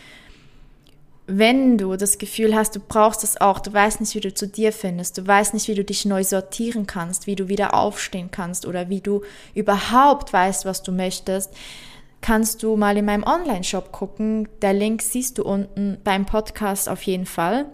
wenn 1.39 1.79
du 1.79 1.97
das 1.97 2.19
Gefühl 2.19 2.55
hast, 2.55 2.77
du 2.77 2.81
brauchst 2.81 3.25
es 3.25 3.41
auch, 3.41 3.61
du 3.61 3.73
weißt 3.73 4.01
nicht, 4.01 4.15
wie 4.15 4.21
du 4.21 4.35
zu 4.35 4.47
dir 4.47 4.73
findest, 4.73 5.19
du 5.19 5.27
weißt 5.27 5.55
nicht, 5.55 5.69
wie 5.69 5.75
du 5.75 5.85
dich 5.85 6.05
neu 6.05 6.25
sortieren 6.25 6.87
kannst, 6.87 7.27
wie 7.27 7.37
du 7.37 7.49
wieder 7.49 7.75
aufstehen 7.75 8.31
kannst 8.31 8.67
oder 8.67 8.89
wie 8.89 9.01
du 9.01 9.23
überhaupt 9.55 10.33
weißt, 10.33 10.65
was 10.65 10.83
du 10.83 10.93
möchtest, 10.93 11.53
kannst 12.21 12.63
du 12.63 12.77
mal 12.77 12.97
in 12.97 13.05
meinem 13.05 13.25
Online-Shop 13.25 13.93
gucken. 13.93 14.49
Der 14.61 14.73
Link 14.73 15.03
siehst 15.03 15.39
du 15.39 15.45
unten 15.45 15.99
beim 16.05 16.27
Podcast 16.27 16.89
auf 16.89 17.03
jeden 17.03 17.27
Fall. 17.27 17.67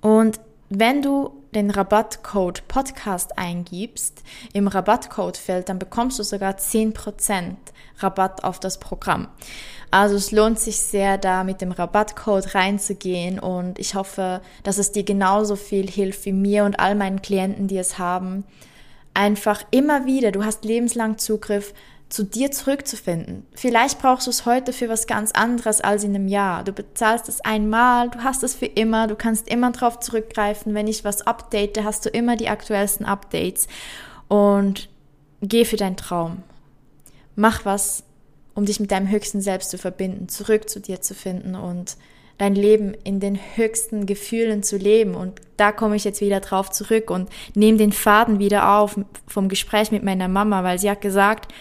Und 0.00 0.40
wenn 0.70 1.02
du 1.02 1.39
den 1.54 1.70
Rabattcode 1.70 2.66
Podcast 2.68 3.38
eingibst 3.38 4.22
im 4.52 4.68
Rabattcodefeld, 4.68 5.68
dann 5.68 5.78
bekommst 5.78 6.18
du 6.18 6.22
sogar 6.22 6.54
10% 6.54 7.56
Rabatt 7.98 8.44
auf 8.44 8.60
das 8.60 8.78
Programm. 8.78 9.28
Also 9.90 10.14
es 10.14 10.30
lohnt 10.30 10.60
sich 10.60 10.78
sehr, 10.78 11.18
da 11.18 11.42
mit 11.42 11.60
dem 11.60 11.72
Rabattcode 11.72 12.54
reinzugehen 12.54 13.40
und 13.40 13.78
ich 13.78 13.94
hoffe, 13.94 14.40
dass 14.62 14.78
es 14.78 14.92
dir 14.92 15.02
genauso 15.02 15.56
viel 15.56 15.90
hilft 15.90 16.24
wie 16.24 16.32
mir 16.32 16.64
und 16.64 16.78
all 16.78 16.94
meinen 16.94 17.22
Klienten, 17.22 17.66
die 17.66 17.78
es 17.78 17.98
haben. 17.98 18.44
Einfach 19.12 19.64
immer 19.72 20.06
wieder, 20.06 20.30
du 20.30 20.44
hast 20.44 20.64
lebenslang 20.64 21.18
Zugriff 21.18 21.74
zu 22.10 22.24
dir 22.24 22.50
zurückzufinden. 22.50 23.46
Vielleicht 23.54 24.00
brauchst 24.00 24.26
du 24.26 24.30
es 24.30 24.44
heute 24.44 24.72
für 24.72 24.88
was 24.88 25.06
ganz 25.06 25.30
anderes 25.30 25.80
als 25.80 26.02
in 26.02 26.14
einem 26.14 26.26
Jahr. 26.26 26.64
Du 26.64 26.72
bezahlst 26.72 27.28
es 27.28 27.40
einmal, 27.40 28.10
du 28.10 28.18
hast 28.24 28.42
es 28.42 28.54
für 28.54 28.66
immer, 28.66 29.06
du 29.06 29.14
kannst 29.14 29.48
immer 29.48 29.70
darauf 29.70 30.00
zurückgreifen. 30.00 30.74
Wenn 30.74 30.88
ich 30.88 31.04
was 31.04 31.22
update, 31.22 31.82
hast 31.82 32.04
du 32.04 32.10
immer 32.10 32.36
die 32.36 32.48
aktuellsten 32.48 33.06
Updates. 33.06 33.68
Und 34.26 34.88
geh 35.40 35.64
für 35.64 35.76
deinen 35.76 35.96
Traum. 35.96 36.42
Mach 37.36 37.64
was, 37.64 38.02
um 38.54 38.66
dich 38.66 38.80
mit 38.80 38.90
deinem 38.90 39.08
höchsten 39.08 39.40
Selbst 39.40 39.70
zu 39.70 39.78
verbinden, 39.78 40.28
zurück 40.28 40.68
zu 40.68 40.80
dir 40.80 41.00
zu 41.00 41.14
finden 41.14 41.54
und 41.54 41.96
dein 42.38 42.56
Leben 42.56 42.94
in 43.04 43.20
den 43.20 43.38
höchsten 43.54 44.06
Gefühlen 44.06 44.64
zu 44.64 44.76
leben. 44.76 45.14
Und 45.14 45.40
da 45.56 45.70
komme 45.70 45.94
ich 45.94 46.02
jetzt 46.04 46.20
wieder 46.20 46.40
drauf 46.40 46.70
zurück 46.70 47.08
und 47.10 47.30
nehme 47.54 47.78
den 47.78 47.92
Faden 47.92 48.40
wieder 48.40 48.78
auf 48.78 48.98
vom 49.28 49.48
Gespräch 49.48 49.92
mit 49.92 50.02
meiner 50.02 50.26
Mama, 50.26 50.64
weil 50.64 50.80
sie 50.80 50.90
hat 50.90 51.02
gesagt, 51.02 51.52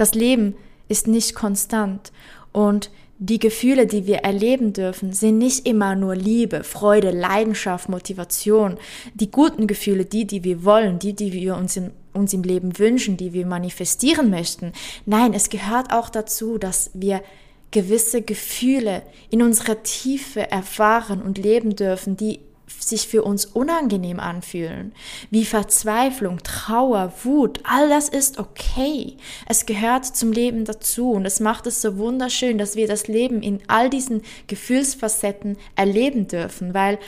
das 0.00 0.14
Leben 0.14 0.54
ist 0.88 1.06
nicht 1.06 1.34
konstant 1.34 2.12
und 2.52 2.90
die 3.22 3.38
Gefühle, 3.38 3.86
die 3.86 4.06
wir 4.06 4.20
erleben 4.20 4.72
dürfen, 4.72 5.12
sind 5.12 5.36
nicht 5.36 5.66
immer 5.66 5.94
nur 5.94 6.16
Liebe, 6.16 6.64
Freude, 6.64 7.10
Leidenschaft, 7.10 7.90
Motivation. 7.90 8.78
Die 9.12 9.30
guten 9.30 9.66
Gefühle, 9.66 10.06
die, 10.06 10.26
die 10.26 10.42
wir 10.42 10.64
wollen, 10.64 10.98
die, 10.98 11.12
die 11.12 11.34
wir 11.34 11.54
uns, 11.54 11.76
in, 11.76 11.90
uns 12.14 12.32
im 12.32 12.42
Leben 12.42 12.78
wünschen, 12.78 13.18
die 13.18 13.34
wir 13.34 13.44
manifestieren 13.44 14.30
möchten. 14.30 14.72
Nein, 15.04 15.34
es 15.34 15.50
gehört 15.50 15.92
auch 15.92 16.08
dazu, 16.08 16.56
dass 16.56 16.90
wir 16.94 17.22
gewisse 17.70 18.22
Gefühle 18.22 19.02
in 19.28 19.42
unserer 19.42 19.82
Tiefe 19.82 20.50
erfahren 20.50 21.20
und 21.20 21.36
leben 21.36 21.76
dürfen, 21.76 22.16
die 22.16 22.40
sich 22.78 23.08
für 23.08 23.22
uns 23.22 23.46
unangenehm 23.46 24.20
anfühlen, 24.20 24.92
wie 25.30 25.44
Verzweiflung, 25.44 26.42
Trauer, 26.42 27.12
Wut, 27.24 27.60
all 27.64 27.88
das 27.88 28.08
ist 28.08 28.38
okay. 28.38 29.16
Es 29.46 29.66
gehört 29.66 30.04
zum 30.04 30.32
Leben 30.32 30.64
dazu 30.64 31.12
und 31.12 31.26
es 31.26 31.40
macht 31.40 31.66
es 31.66 31.82
so 31.82 31.98
wunderschön, 31.98 32.58
dass 32.58 32.76
wir 32.76 32.86
das 32.86 33.08
Leben 33.08 33.42
in 33.42 33.60
all 33.66 33.90
diesen 33.90 34.22
Gefühlsfacetten 34.46 35.56
erleben 35.76 36.28
dürfen, 36.28 36.74
weil 36.74 36.98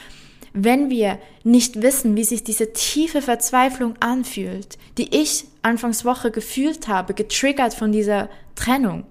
wenn 0.54 0.90
wir 0.90 1.18
nicht 1.44 1.80
wissen, 1.80 2.16
wie 2.16 2.24
sich 2.24 2.44
diese 2.44 2.72
tiefe 2.72 3.22
Verzweiflung 3.22 3.94
anfühlt, 4.00 4.76
die 4.98 5.14
ich 5.16 5.46
anfangs 5.62 6.04
Woche 6.04 6.30
gefühlt 6.30 6.88
habe, 6.88 7.14
getriggert 7.14 7.72
von 7.72 7.90
dieser 7.90 8.28
Trennung, 8.54 9.04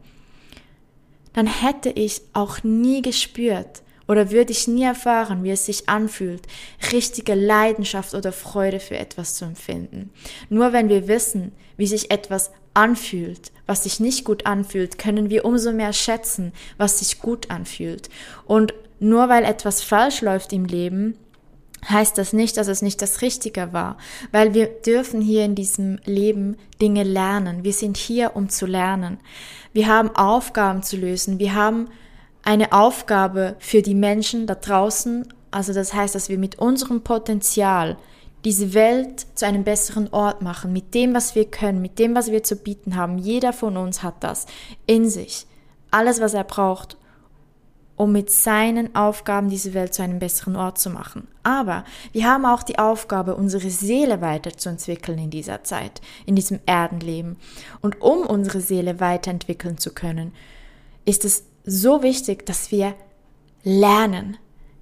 dann 1.33 1.47
hätte 1.47 1.89
ich 1.89 2.21
auch 2.33 2.63
nie 2.63 3.01
gespürt, 3.01 3.81
oder 4.11 4.29
würde 4.29 4.51
ich 4.51 4.67
nie 4.67 4.83
erfahren, 4.83 5.41
wie 5.45 5.51
es 5.51 5.65
sich 5.65 5.87
anfühlt, 5.87 6.41
richtige 6.91 7.33
Leidenschaft 7.33 8.13
oder 8.13 8.33
Freude 8.33 8.81
für 8.81 8.97
etwas 8.97 9.35
zu 9.35 9.45
empfinden. 9.45 10.09
Nur 10.49 10.73
wenn 10.73 10.89
wir 10.89 11.07
wissen, 11.07 11.53
wie 11.77 11.87
sich 11.87 12.11
etwas 12.11 12.51
anfühlt, 12.73 13.53
was 13.67 13.83
sich 13.83 14.01
nicht 14.01 14.25
gut 14.25 14.45
anfühlt, 14.45 14.97
können 14.97 15.29
wir 15.29 15.45
umso 15.45 15.71
mehr 15.71 15.93
schätzen, 15.93 16.51
was 16.77 16.99
sich 16.99 17.21
gut 17.21 17.49
anfühlt. 17.49 18.09
Und 18.45 18.73
nur 18.99 19.29
weil 19.29 19.45
etwas 19.45 19.81
falsch 19.81 20.19
läuft 20.19 20.51
im 20.51 20.65
Leben, 20.65 21.17
heißt 21.89 22.17
das 22.17 22.33
nicht, 22.33 22.57
dass 22.57 22.67
es 22.67 22.81
nicht 22.81 23.01
das 23.01 23.21
Richtige 23.21 23.71
war, 23.71 23.95
weil 24.33 24.53
wir 24.53 24.65
dürfen 24.65 25.21
hier 25.21 25.45
in 25.45 25.55
diesem 25.55 25.99
Leben 26.03 26.57
Dinge 26.81 27.03
lernen. 27.03 27.63
Wir 27.63 27.73
sind 27.73 27.95
hier, 27.95 28.35
um 28.35 28.49
zu 28.49 28.65
lernen. 28.65 29.19
Wir 29.71 29.87
haben 29.87 30.13
Aufgaben 30.17 30.83
zu 30.83 30.97
lösen. 30.97 31.39
Wir 31.39 31.55
haben 31.55 31.87
eine 32.43 32.71
Aufgabe 32.71 33.55
für 33.59 33.81
die 33.81 33.95
Menschen 33.95 34.47
da 34.47 34.55
draußen. 34.55 35.33
Also 35.51 35.73
das 35.73 35.93
heißt, 35.93 36.15
dass 36.15 36.29
wir 36.29 36.37
mit 36.37 36.59
unserem 36.59 37.01
Potenzial 37.01 37.97
diese 38.45 38.73
Welt 38.73 39.27
zu 39.35 39.45
einem 39.45 39.63
besseren 39.63 40.11
Ort 40.11 40.41
machen, 40.41 40.73
mit 40.73 40.93
dem, 40.95 41.13
was 41.13 41.35
wir 41.35 41.45
können, 41.45 41.81
mit 41.81 41.99
dem, 41.99 42.15
was 42.15 42.31
wir 42.31 42.43
zu 42.43 42.55
bieten 42.55 42.95
haben. 42.95 43.17
Jeder 43.17 43.53
von 43.53 43.77
uns 43.77 44.01
hat 44.01 44.15
das 44.23 44.47
in 44.87 45.09
sich. 45.09 45.45
Alles, 45.91 46.21
was 46.21 46.33
er 46.33 46.43
braucht, 46.43 46.97
um 47.97 48.11
mit 48.13 48.31
seinen 48.31 48.95
Aufgaben 48.95 49.49
diese 49.49 49.75
Welt 49.75 49.93
zu 49.93 50.01
einem 50.01 50.17
besseren 50.17 50.55
Ort 50.55 50.79
zu 50.79 50.89
machen. 50.89 51.27
Aber 51.43 51.83
wir 52.13 52.25
haben 52.25 52.45
auch 52.45 52.63
die 52.63 52.79
Aufgabe, 52.79 53.35
unsere 53.35 53.69
Seele 53.69 54.21
weiterzuentwickeln 54.21 55.19
in 55.19 55.29
dieser 55.29 55.63
Zeit, 55.63 56.01
in 56.25 56.35
diesem 56.35 56.59
Erdenleben. 56.65 57.37
Und 57.81 58.01
um 58.01 58.25
unsere 58.25 58.59
Seele 58.59 58.99
weiterentwickeln 58.99 59.77
zu 59.77 59.93
können, 59.93 60.33
ist 61.05 61.25
es 61.25 61.43
so 61.65 62.03
wichtig, 62.03 62.45
dass 62.45 62.71
wir 62.71 62.95
lernen, 63.63 64.37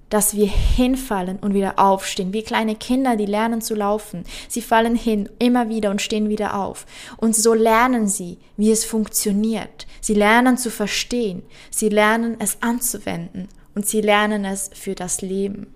dass 0.08 0.34
wir 0.34 0.48
hinfallen 0.48 1.38
und 1.38 1.54
wieder 1.54 1.78
aufstehen, 1.78 2.32
wie 2.32 2.42
kleine 2.42 2.74
Kinder, 2.74 3.16
die 3.16 3.26
lernen 3.26 3.62
zu 3.62 3.74
laufen. 3.74 4.24
Sie 4.48 4.60
fallen 4.60 4.96
hin 4.96 5.28
immer 5.38 5.68
wieder 5.68 5.90
und 5.90 6.02
stehen 6.02 6.28
wieder 6.28 6.54
auf. 6.54 6.84
Und 7.16 7.36
so 7.36 7.54
lernen 7.54 8.08
sie, 8.08 8.38
wie 8.56 8.72
es 8.72 8.84
funktioniert. 8.84 9.86
Sie 10.00 10.14
lernen 10.14 10.58
zu 10.58 10.70
verstehen, 10.70 11.42
sie 11.70 11.88
lernen 11.88 12.36
es 12.40 12.58
anzuwenden 12.60 13.48
und 13.74 13.86
sie 13.86 14.00
lernen 14.00 14.44
es 14.44 14.70
für 14.74 14.96
das 14.96 15.22
Leben. 15.22 15.68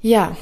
Ja, 0.00 0.36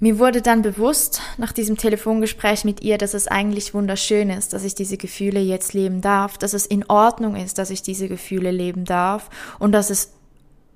mir 0.00 0.18
wurde 0.18 0.42
dann 0.42 0.62
bewusst 0.62 1.20
nach 1.38 1.52
diesem 1.52 1.76
Telefongespräch 1.76 2.64
mit 2.64 2.82
ihr, 2.82 2.98
dass 2.98 3.14
es 3.14 3.26
eigentlich 3.26 3.74
wunderschön 3.74 4.30
ist, 4.30 4.52
dass 4.52 4.64
ich 4.64 4.74
diese 4.74 4.96
Gefühle 4.96 5.40
jetzt 5.40 5.74
leben 5.74 6.00
darf, 6.00 6.38
dass 6.38 6.52
es 6.52 6.66
in 6.66 6.88
Ordnung 6.88 7.34
ist, 7.34 7.58
dass 7.58 7.70
ich 7.70 7.82
diese 7.82 8.08
Gefühle 8.08 8.50
leben 8.50 8.84
darf 8.84 9.28
und 9.58 9.72
dass 9.72 9.90
es 9.90 10.12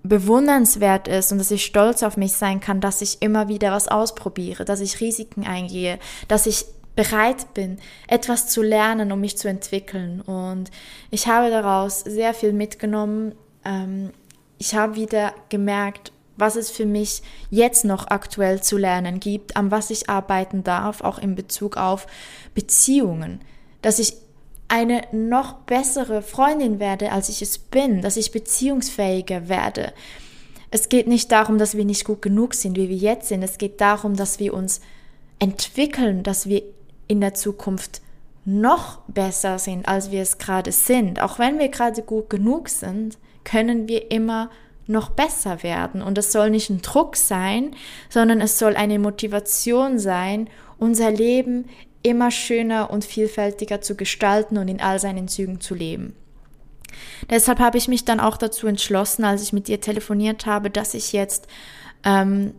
bewundernswert 0.03 1.07
ist 1.07 1.31
und 1.31 1.39
dass 1.39 1.51
ich 1.53 1.65
stolz 1.65 2.03
auf 2.03 2.17
mich 2.17 2.33
sein 2.33 2.59
kann, 2.59 2.81
dass 2.81 3.03
ich 3.03 3.23
immer 3.23 3.49
wieder 3.49 3.71
was 3.71 3.87
ausprobiere, 3.87 4.65
dass 4.65 4.81
ich 4.81 5.01
Risiken 5.01 5.47
eingehe, 5.47 5.99
dass 6.27 6.47
ich 6.47 6.65
bereit 6.97 7.55
bin, 7.55 7.79
etwas 8.09 8.49
zu 8.49 8.63
lernen, 8.63 9.13
um 9.13 9.21
mich 9.21 9.39
zu 9.39 9.49
entwickeln. 9.49 10.21
Und 10.21 10.71
ich 11.11 11.27
habe 11.27 11.51
daraus 11.51 12.01
sehr 12.01 12.35
viel 12.35 12.53
mitgenommen. 12.53 13.35
Ähm, 13.65 14.11
ich 14.59 14.75
habe 14.75 14.97
wieder 14.97 15.33
gemerkt, 15.49 16.13
was 16.37 16.57
es 16.57 16.71
für 16.71 16.87
mich 16.87 17.23
jetzt 17.51 17.85
noch 17.85 18.09
aktuell 18.09 18.63
zu 18.63 18.79
lernen 18.79 19.21
gibt, 19.21 19.57
an 19.57 19.71
was 19.71 19.91
ich 19.91 20.09
arbeiten 20.09 20.65
darf, 20.65 21.03
auch 21.03 21.19
in 21.19 21.35
Bezug 21.35 21.77
auf 21.77 22.07
Beziehungen. 22.55 23.41
Dass 23.83 23.99
ich 23.99 24.15
eine 24.69 25.03
noch 25.13 25.55
bessere 25.55 26.23
Freundin 26.23 26.81
werde, 26.81 27.13
als 27.13 27.29
ich 27.29 27.43
es 27.43 27.59
bin, 27.59 28.01
dass 28.01 28.17
ich 28.17 28.33
beziehungsfähiger 28.33 29.49
werde. 29.49 29.93
Es 30.71 30.89
geht 30.89 31.07
nicht 31.07 31.31
darum, 31.31 31.59
dass 31.59 31.77
wir 31.77 31.85
nicht 31.85 32.07
gut 32.07 32.23
genug 32.23 32.55
sind, 32.55 32.79
wie 32.79 32.89
wir 32.89 32.97
jetzt 32.97 33.29
sind. 33.29 33.43
Es 33.43 33.59
geht 33.59 33.83
darum, 33.83 34.17
dass 34.17 34.39
wir 34.39 34.55
uns 34.55 34.81
entwickeln, 35.39 36.23
dass 36.23 36.49
wir 36.49 36.63
in 37.09 37.21
der 37.21 37.35
Zukunft 37.35 38.01
noch 38.47 39.01
besser 39.09 39.59
sind, 39.59 39.87
als 39.87 40.11
wir 40.11 40.23
es 40.23 40.39
gerade 40.39 40.73
sind. 40.73 41.21
Auch 41.21 41.39
wenn 41.39 41.59
wir 41.59 41.69
gerade 41.69 42.03
gut 42.03 42.31
genug 42.31 42.71
sind, 42.71 43.19
können 43.45 43.89
wir 43.89 44.11
immer 44.11 44.51
noch 44.93 45.11
besser 45.11 45.63
werden. 45.63 46.03
Und 46.03 46.19
es 46.19 46.33
soll 46.33 46.51
nicht 46.51 46.71
ein 46.71 46.83
Druck 46.83 47.17
sein, 47.17 47.75
sondern 48.09 48.41
es 48.41 48.59
soll 48.59 48.77
eine 48.77 48.99
Motivation 48.99 49.99
sein, 49.99 50.49
unser 50.79 51.11
Leben 51.11 51.67
immer 52.03 52.31
schöner 52.31 52.91
und 52.91 53.05
vielfältiger 53.05 53.81
zu 53.81 53.97
gestalten 53.97 54.59
und 54.59 54.69
in 54.69 54.81
all 54.81 54.99
seinen 54.99 55.29
Zügen 55.29 55.61
zu 55.61 55.75
leben. 55.75 56.15
Deshalb 57.31 57.59
habe 57.59 57.79
ich 57.79 57.89
mich 57.89 58.05
dann 58.05 58.21
auch 58.21 58.37
dazu 58.37 58.67
entschlossen, 58.67 59.25
als 59.25 59.43
ich 59.43 59.53
mit 59.53 59.69
ihr 59.69 59.81
telefoniert 59.81 60.47
habe, 60.47 60.71
dass 60.71 60.95
ich 60.95 61.13
jetzt 61.13 61.47
ähm, 62.05 62.53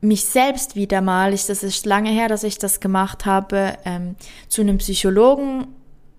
mich 0.00 0.24
selbst 0.24 0.76
wieder 0.76 1.00
mal, 1.00 1.34
ich, 1.34 1.46
das 1.46 1.62
ist 1.62 1.84
lange 1.86 2.10
her, 2.10 2.28
dass 2.28 2.44
ich 2.44 2.58
das 2.58 2.80
gemacht 2.80 3.26
habe, 3.26 3.74
ähm, 3.84 4.16
zu 4.48 4.62
einem 4.62 4.78
Psychologen 4.78 5.66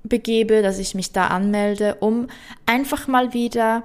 begebe, 0.03 0.61
dass 0.61 0.79
ich 0.79 0.95
mich 0.95 1.11
da 1.11 1.27
anmelde, 1.27 1.95
um 1.95 2.27
einfach 2.65 3.07
mal 3.07 3.33
wieder 3.33 3.83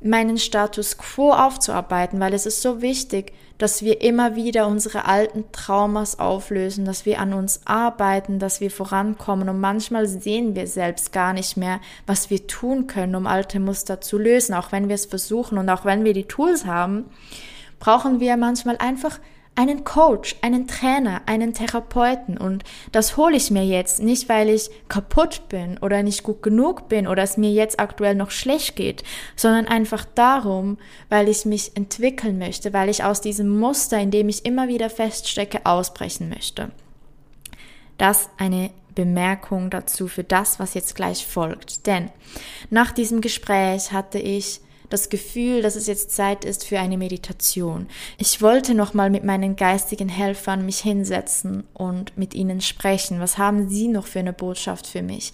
meinen 0.00 0.38
Status 0.38 0.96
quo 0.96 1.32
aufzuarbeiten, 1.32 2.20
weil 2.20 2.32
es 2.32 2.46
ist 2.46 2.62
so 2.62 2.80
wichtig, 2.80 3.32
dass 3.58 3.82
wir 3.82 4.00
immer 4.00 4.36
wieder 4.36 4.68
unsere 4.68 5.06
alten 5.06 5.50
Traumas 5.50 6.20
auflösen, 6.20 6.84
dass 6.84 7.04
wir 7.04 7.18
an 7.18 7.34
uns 7.34 7.62
arbeiten, 7.64 8.38
dass 8.38 8.60
wir 8.60 8.70
vorankommen. 8.70 9.48
Und 9.48 9.60
manchmal 9.60 10.06
sehen 10.06 10.54
wir 10.54 10.68
selbst 10.68 11.12
gar 11.12 11.32
nicht 11.32 11.56
mehr, 11.56 11.80
was 12.06 12.30
wir 12.30 12.46
tun 12.46 12.86
können, 12.86 13.16
um 13.16 13.26
alte 13.26 13.58
Muster 13.58 14.00
zu 14.00 14.16
lösen, 14.16 14.54
auch 14.54 14.70
wenn 14.70 14.88
wir 14.88 14.94
es 14.94 15.06
versuchen 15.06 15.58
und 15.58 15.68
auch 15.68 15.84
wenn 15.84 16.04
wir 16.04 16.14
die 16.14 16.28
Tools 16.28 16.66
haben, 16.66 17.06
brauchen 17.80 18.20
wir 18.20 18.36
manchmal 18.36 18.76
einfach 18.78 19.18
einen 19.58 19.82
Coach, 19.82 20.36
einen 20.40 20.68
Trainer, 20.68 21.22
einen 21.26 21.52
Therapeuten 21.52 22.38
und 22.38 22.62
das 22.92 23.16
hole 23.16 23.36
ich 23.36 23.50
mir 23.50 23.64
jetzt 23.64 24.00
nicht, 24.00 24.28
weil 24.28 24.48
ich 24.50 24.70
kaputt 24.86 25.48
bin 25.48 25.78
oder 25.78 26.04
nicht 26.04 26.22
gut 26.22 26.44
genug 26.44 26.88
bin 26.88 27.08
oder 27.08 27.24
es 27.24 27.36
mir 27.36 27.50
jetzt 27.50 27.80
aktuell 27.80 28.14
noch 28.14 28.30
schlecht 28.30 28.76
geht, 28.76 29.02
sondern 29.34 29.66
einfach 29.66 30.04
darum, 30.14 30.78
weil 31.08 31.28
ich 31.28 31.44
mich 31.44 31.76
entwickeln 31.76 32.38
möchte, 32.38 32.72
weil 32.72 32.88
ich 32.88 33.02
aus 33.02 33.20
diesem 33.20 33.48
Muster, 33.48 33.98
in 33.98 34.12
dem 34.12 34.28
ich 34.28 34.44
immer 34.44 34.68
wieder 34.68 34.90
feststecke, 34.90 35.66
ausbrechen 35.66 36.28
möchte. 36.28 36.70
Das 37.96 38.30
eine 38.38 38.70
Bemerkung 38.94 39.70
dazu 39.70 40.06
für 40.06 40.22
das, 40.22 40.60
was 40.60 40.74
jetzt 40.74 40.94
gleich 40.94 41.26
folgt. 41.26 41.88
Denn 41.88 42.12
nach 42.70 42.92
diesem 42.92 43.20
Gespräch 43.20 43.90
hatte 43.90 44.20
ich 44.20 44.60
das 44.90 45.08
Gefühl, 45.08 45.62
dass 45.62 45.76
es 45.76 45.86
jetzt 45.86 46.12
Zeit 46.12 46.44
ist 46.44 46.64
für 46.64 46.78
eine 46.78 46.98
Meditation. 46.98 47.86
Ich 48.18 48.42
wollte 48.42 48.74
nochmal 48.74 49.10
mit 49.10 49.24
meinen 49.24 49.56
geistigen 49.56 50.08
Helfern 50.08 50.64
mich 50.64 50.78
hinsetzen 50.78 51.64
und 51.74 52.16
mit 52.16 52.34
ihnen 52.34 52.60
sprechen. 52.60 53.20
Was 53.20 53.38
haben 53.38 53.68
sie 53.68 53.88
noch 53.88 54.06
für 54.06 54.20
eine 54.20 54.32
Botschaft 54.32 54.86
für 54.86 55.02
mich? 55.02 55.32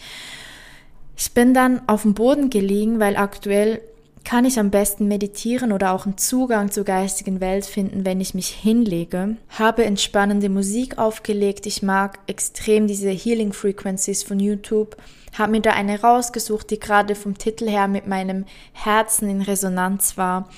Ich 1.16 1.32
bin 1.32 1.54
dann 1.54 1.88
auf 1.88 2.02
dem 2.02 2.14
Boden 2.14 2.50
gelegen, 2.50 2.98
weil 2.98 3.16
aktuell 3.16 3.80
kann 4.24 4.46
ich 4.46 4.58
am 4.58 4.70
besten 4.70 5.06
meditieren 5.06 5.70
oder 5.70 5.92
auch 5.92 6.06
einen 6.06 6.16
Zugang 6.16 6.70
zur 6.70 6.84
geistigen 6.84 7.40
Welt 7.40 7.66
finden, 7.66 8.06
wenn 8.06 8.20
ich 8.20 8.34
mich 8.34 8.48
hinlege. 8.48 9.36
Habe 9.50 9.84
entspannende 9.84 10.48
Musik 10.48 10.98
aufgelegt. 10.98 11.66
Ich 11.66 11.82
mag 11.82 12.18
extrem 12.26 12.86
diese 12.86 13.10
Healing 13.10 13.52
Frequencies 13.52 14.22
von 14.22 14.40
YouTube. 14.40 14.96
Habe 15.36 15.52
mir 15.52 15.60
da 15.60 15.72
eine 15.72 16.00
rausgesucht, 16.00 16.70
die 16.70 16.80
gerade 16.80 17.14
vom 17.14 17.36
Titel 17.36 17.68
her 17.68 17.88
mit 17.88 18.06
meinem 18.06 18.44
Herzen 18.72 19.28
in 19.28 19.42
Resonanz 19.42 20.16
war 20.16 20.48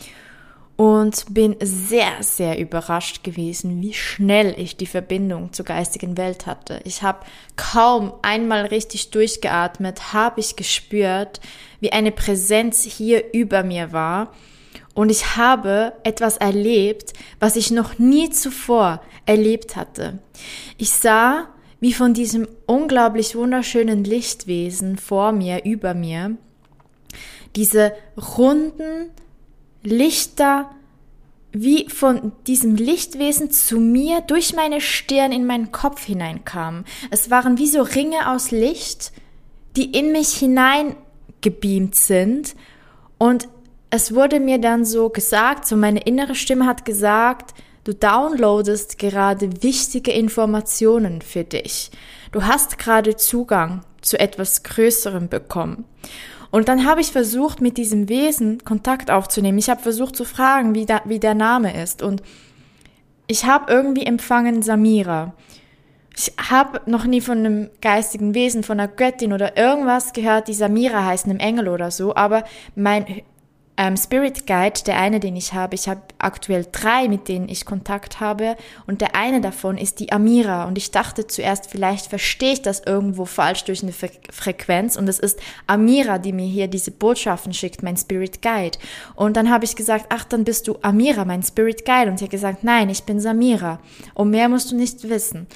und 0.76 1.24
bin 1.32 1.56
sehr, 1.60 2.22
sehr 2.22 2.58
überrascht 2.58 3.24
gewesen, 3.24 3.80
wie 3.80 3.94
schnell 3.94 4.54
ich 4.58 4.76
die 4.76 4.86
Verbindung 4.86 5.52
zur 5.52 5.64
geistigen 5.64 6.18
Welt 6.18 6.46
hatte. 6.46 6.80
Ich 6.84 7.02
habe 7.02 7.20
kaum 7.56 8.12
einmal 8.20 8.66
richtig 8.66 9.10
durchgeatmet, 9.10 10.12
habe 10.12 10.40
ich 10.40 10.54
gespürt, 10.54 11.40
wie 11.80 11.92
eine 11.92 12.12
Präsenz 12.12 12.82
hier 12.82 13.32
über 13.32 13.62
mir 13.62 13.92
war. 13.92 14.32
Und 14.92 15.10
ich 15.10 15.36
habe 15.36 15.94
etwas 16.04 16.36
erlebt, 16.36 17.14
was 17.40 17.56
ich 17.56 17.70
noch 17.70 17.98
nie 17.98 18.30
zuvor 18.30 19.00
erlebt 19.24 19.76
hatte. 19.76 20.18
Ich 20.78 20.90
sah, 20.90 21.48
wie 21.80 21.92
von 21.92 22.14
diesem 22.14 22.48
unglaublich 22.66 23.36
wunderschönen 23.36 24.04
Lichtwesen 24.04 24.96
vor 24.96 25.32
mir, 25.32 25.64
über 25.64 25.94
mir, 25.94 26.36
diese 27.54 27.92
runden, 28.38 29.10
Lichter 29.82 30.70
wie 31.52 31.88
von 31.88 32.32
diesem 32.46 32.76
Lichtwesen 32.76 33.50
zu 33.50 33.80
mir 33.80 34.20
durch 34.20 34.54
meine 34.54 34.82
Stirn 34.82 35.32
in 35.32 35.46
meinen 35.46 35.72
Kopf 35.72 36.04
hineinkamen. 36.04 36.84
Es 37.10 37.30
waren 37.30 37.56
wie 37.56 37.68
so 37.68 37.80
Ringe 37.80 38.30
aus 38.30 38.50
Licht, 38.50 39.12
die 39.74 39.92
in 39.92 40.12
mich 40.12 40.34
hineingebeamt 40.34 41.94
sind. 41.94 42.56
Und 43.16 43.48
es 43.88 44.14
wurde 44.14 44.38
mir 44.38 44.58
dann 44.58 44.84
so 44.84 45.08
gesagt, 45.08 45.66
so 45.66 45.76
meine 45.76 46.00
innere 46.00 46.34
Stimme 46.34 46.66
hat 46.66 46.84
gesagt, 46.84 47.54
du 47.86 47.94
downloadest 47.94 48.98
gerade 48.98 49.62
wichtige 49.62 50.10
Informationen 50.10 51.22
für 51.22 51.44
dich. 51.44 51.90
Du 52.32 52.42
hast 52.42 52.78
gerade 52.78 53.16
Zugang 53.16 53.82
zu 54.02 54.18
etwas 54.18 54.64
Größerem 54.64 55.28
bekommen. 55.28 55.84
Und 56.50 56.68
dann 56.68 56.84
habe 56.84 57.00
ich 57.00 57.12
versucht, 57.12 57.60
mit 57.60 57.76
diesem 57.76 58.08
Wesen 58.08 58.64
Kontakt 58.64 59.10
aufzunehmen. 59.10 59.58
Ich 59.58 59.70
habe 59.70 59.82
versucht 59.82 60.16
zu 60.16 60.24
fragen, 60.24 60.74
wie, 60.74 60.86
da, 60.86 61.02
wie 61.04 61.20
der 61.20 61.34
Name 61.34 61.80
ist. 61.80 62.02
Und 62.02 62.22
ich 63.28 63.44
habe 63.44 63.72
irgendwie 63.72 64.04
empfangen 64.04 64.62
Samira. 64.62 65.34
Ich 66.16 66.32
habe 66.50 66.80
noch 66.90 67.04
nie 67.04 67.20
von 67.20 67.38
einem 67.38 67.70
geistigen 67.82 68.34
Wesen, 68.34 68.62
von 68.62 68.80
einer 68.80 68.88
Göttin 68.88 69.32
oder 69.32 69.56
irgendwas 69.56 70.12
gehört, 70.12 70.48
die 70.48 70.54
Samira 70.54 71.04
heißt, 71.04 71.26
einem 71.26 71.38
Engel 71.38 71.68
oder 71.68 71.90
so. 71.90 72.16
Aber 72.16 72.44
mein 72.74 73.22
ähm, 73.76 73.96
Spirit 73.96 74.46
Guide, 74.46 74.80
der 74.86 74.98
eine, 74.98 75.20
den 75.20 75.36
ich 75.36 75.52
habe, 75.52 75.74
ich 75.74 75.88
habe 75.88 76.00
aktuell 76.18 76.66
drei, 76.70 77.08
mit 77.08 77.28
denen 77.28 77.48
ich 77.48 77.66
Kontakt 77.66 78.20
habe 78.20 78.56
und 78.86 79.00
der 79.00 79.14
eine 79.14 79.40
davon 79.40 79.76
ist 79.76 80.00
die 80.00 80.12
Amira 80.12 80.64
und 80.64 80.78
ich 80.78 80.90
dachte 80.90 81.26
zuerst, 81.26 81.70
vielleicht 81.70 82.06
verstehe 82.06 82.54
ich 82.54 82.62
das 82.62 82.80
irgendwo 82.80 83.26
falsch 83.26 83.64
durch 83.64 83.82
eine 83.82 83.92
Fre 83.92 84.10
Frequenz 84.30 84.96
und 84.96 85.08
es 85.08 85.18
ist 85.18 85.38
Amira, 85.66 86.18
die 86.18 86.32
mir 86.32 86.46
hier 86.46 86.68
diese 86.68 86.90
Botschaften 86.90 87.52
schickt, 87.52 87.82
mein 87.82 87.96
Spirit 87.96 88.40
Guide. 88.40 88.78
Und 89.14 89.36
dann 89.36 89.50
habe 89.50 89.64
ich 89.64 89.76
gesagt, 89.76 90.06
ach, 90.08 90.24
dann 90.24 90.44
bist 90.44 90.68
du 90.68 90.78
Amira, 90.82 91.24
mein 91.24 91.42
Spirit 91.42 91.84
Guide 91.84 92.10
und 92.10 92.18
sie 92.18 92.24
hat 92.24 92.30
gesagt, 92.30 92.64
nein, 92.64 92.88
ich 92.88 93.04
bin 93.04 93.20
Samira 93.20 93.80
und 94.14 94.30
mehr 94.30 94.48
musst 94.48 94.72
du 94.72 94.76
nicht 94.76 95.08
wissen. 95.08 95.46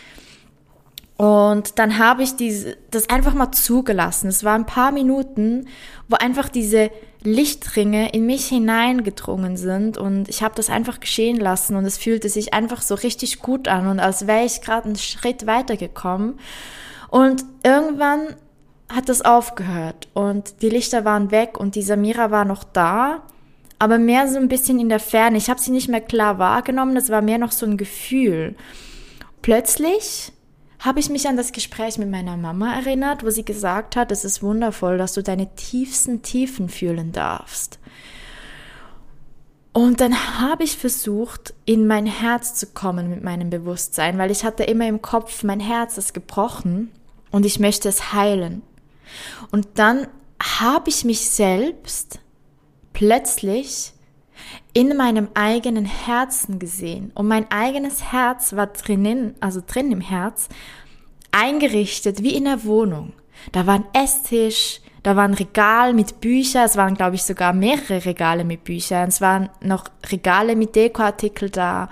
Und 1.17 1.79
dann 1.79 1.99
habe 1.99 2.23
ich 2.23 2.37
diese, 2.37 2.79
das 2.91 3.11
einfach 3.11 3.35
mal 3.35 3.53
zugelassen. 3.53 4.29
Es 4.29 4.43
waren 4.43 4.63
ein 4.63 4.67
paar 4.67 4.91
Minuten, 4.91 5.69
wo 6.09 6.17
einfach 6.17 6.49
diese 6.49 6.91
Lichtringe 7.23 8.13
in 8.13 8.25
mich 8.25 8.47
hineingedrungen 8.47 9.57
sind 9.57 9.99
und 9.99 10.29
ich 10.29 10.43
habe 10.43 10.55
das 10.55 10.71
einfach 10.71 11.01
geschehen 11.01 11.39
lassen 11.39 11.77
und 11.77 11.85
es 11.85 11.99
fühlte 11.99 12.29
sich 12.29 12.55
einfach 12.55 12.81
so 12.81 12.95
richtig 12.95 13.41
gut 13.41 13.69
an 13.69 13.89
und 13.89 14.01
als 14.01 14.27
wäre 14.27 14.45
ich 14.45 14.63
gerade 14.63 14.87
einen 14.87 14.97
Schritt 14.97 15.47
weitergekommen. 15.47 16.39
Und 17.11 17.45
irgendwann 17.63 18.37
hat 18.89 19.09
das 19.09 19.23
aufgehört 19.23 20.09
und 20.15 20.63
die 20.63 20.71
Lichter 20.71 21.05
waren 21.05 21.31
weg 21.31 21.59
und 21.59 21.75
die 21.75 21.83
Samira 21.83 22.31
war 22.31 22.45
noch 22.45 22.65
da, 22.65 23.23
aber 23.79 23.99
mehr 23.99 24.27
so 24.27 24.39
ein 24.39 24.49
bisschen 24.49 24.81
in 24.81 24.89
der 24.89 25.01
Ferne. 25.01 25.37
Ich 25.37 25.51
habe 25.51 25.61
sie 25.61 25.73
nicht 25.73 25.89
mehr 25.89 26.01
klar 26.01 26.39
wahrgenommen, 26.39 26.95
das 26.95 27.11
war 27.11 27.21
mehr 27.21 27.39
noch 27.39 27.53
so 27.53 27.67
ein 27.67 27.77
Gefühl. 27.77 28.55
Plötzlich 29.43 30.33
habe 30.81 30.99
ich 30.99 31.11
mich 31.11 31.29
an 31.29 31.37
das 31.37 31.53
Gespräch 31.53 31.99
mit 31.99 32.11
meiner 32.11 32.37
Mama 32.37 32.75
erinnert, 32.75 33.23
wo 33.23 33.31
sie 33.31 33.45
gesagt 33.45 33.97
hat, 33.97 34.11
es 34.11 34.25
ist 34.25 34.43
wundervoll, 34.43 34.99
dass 34.99 35.13
du 35.13 35.23
deine 35.23 35.55
tiefsten 35.55 36.23
Tiefen 36.23 36.69
fühlen 36.69 37.13
darfst. 37.13 37.79
Und 39.73 40.01
dann 40.01 40.41
habe 40.41 40.65
ich 40.65 40.77
versucht, 40.77 41.55
in 41.65 41.87
mein 41.87 42.07
Herz 42.07 42.55
zu 42.55 42.67
kommen 42.67 43.09
mit 43.09 43.23
meinem 43.23 43.51
Bewusstsein, 43.51 44.19
weil 44.19 44.31
ich 44.31 44.43
hatte 44.43 44.65
immer 44.65 44.89
im 44.89 45.01
Kopf, 45.01 45.45
mein 45.45 45.61
Herz 45.61 45.97
ist 45.97 46.13
gebrochen 46.13 46.91
und 47.31 47.47
ich 47.47 47.61
möchte 47.61 47.89
es 47.89 48.13
heilen. 48.13 48.63
Und 49.53 49.69
dann 49.75 50.09
habe 50.43 50.89
ich 50.89 51.05
mich 51.05 51.31
selbst 51.31 52.19
plötzlich 52.93 53.93
in 54.73 54.97
meinem 54.97 55.29
eigenen 55.35 55.85
Herzen 55.85 56.59
gesehen. 56.59 57.13
Und 57.15 57.29
mein 57.29 57.51
eigenes 57.51 58.13
Herz 58.13 58.55
war 58.55 58.69
drinnen, 58.69 59.35
also 59.41 59.63
drin 59.67 59.91
im 59.93 60.01
Herz, 60.01 60.49
eingerichtet 61.33 62.23
wie 62.23 62.35
in 62.35 62.45
der 62.45 62.65
Wohnung. 62.65 63.13
Da 63.53 63.67
war 63.67 63.75
ein 63.75 63.85
Esstisch, 63.93 64.81
da 65.03 65.17
war 65.17 65.25
ein 65.25 65.35
Regal 65.35 65.95
mit 65.95 66.21
Büchern, 66.21 66.65
es 66.65 66.77
waren, 66.77 66.95
glaube 66.95 67.17
ich, 67.17 67.23
sogar 67.23 67.53
mehrere 67.53 68.05
Regale 68.05 68.45
mit 68.45 68.65
Büchern, 68.65 69.09
es 69.09 69.21
waren 69.21 69.49
noch 69.63 69.85
Regale 70.11 70.57
mit 70.57 70.77
Dekoartikel 70.77 71.49
da. 71.49 71.89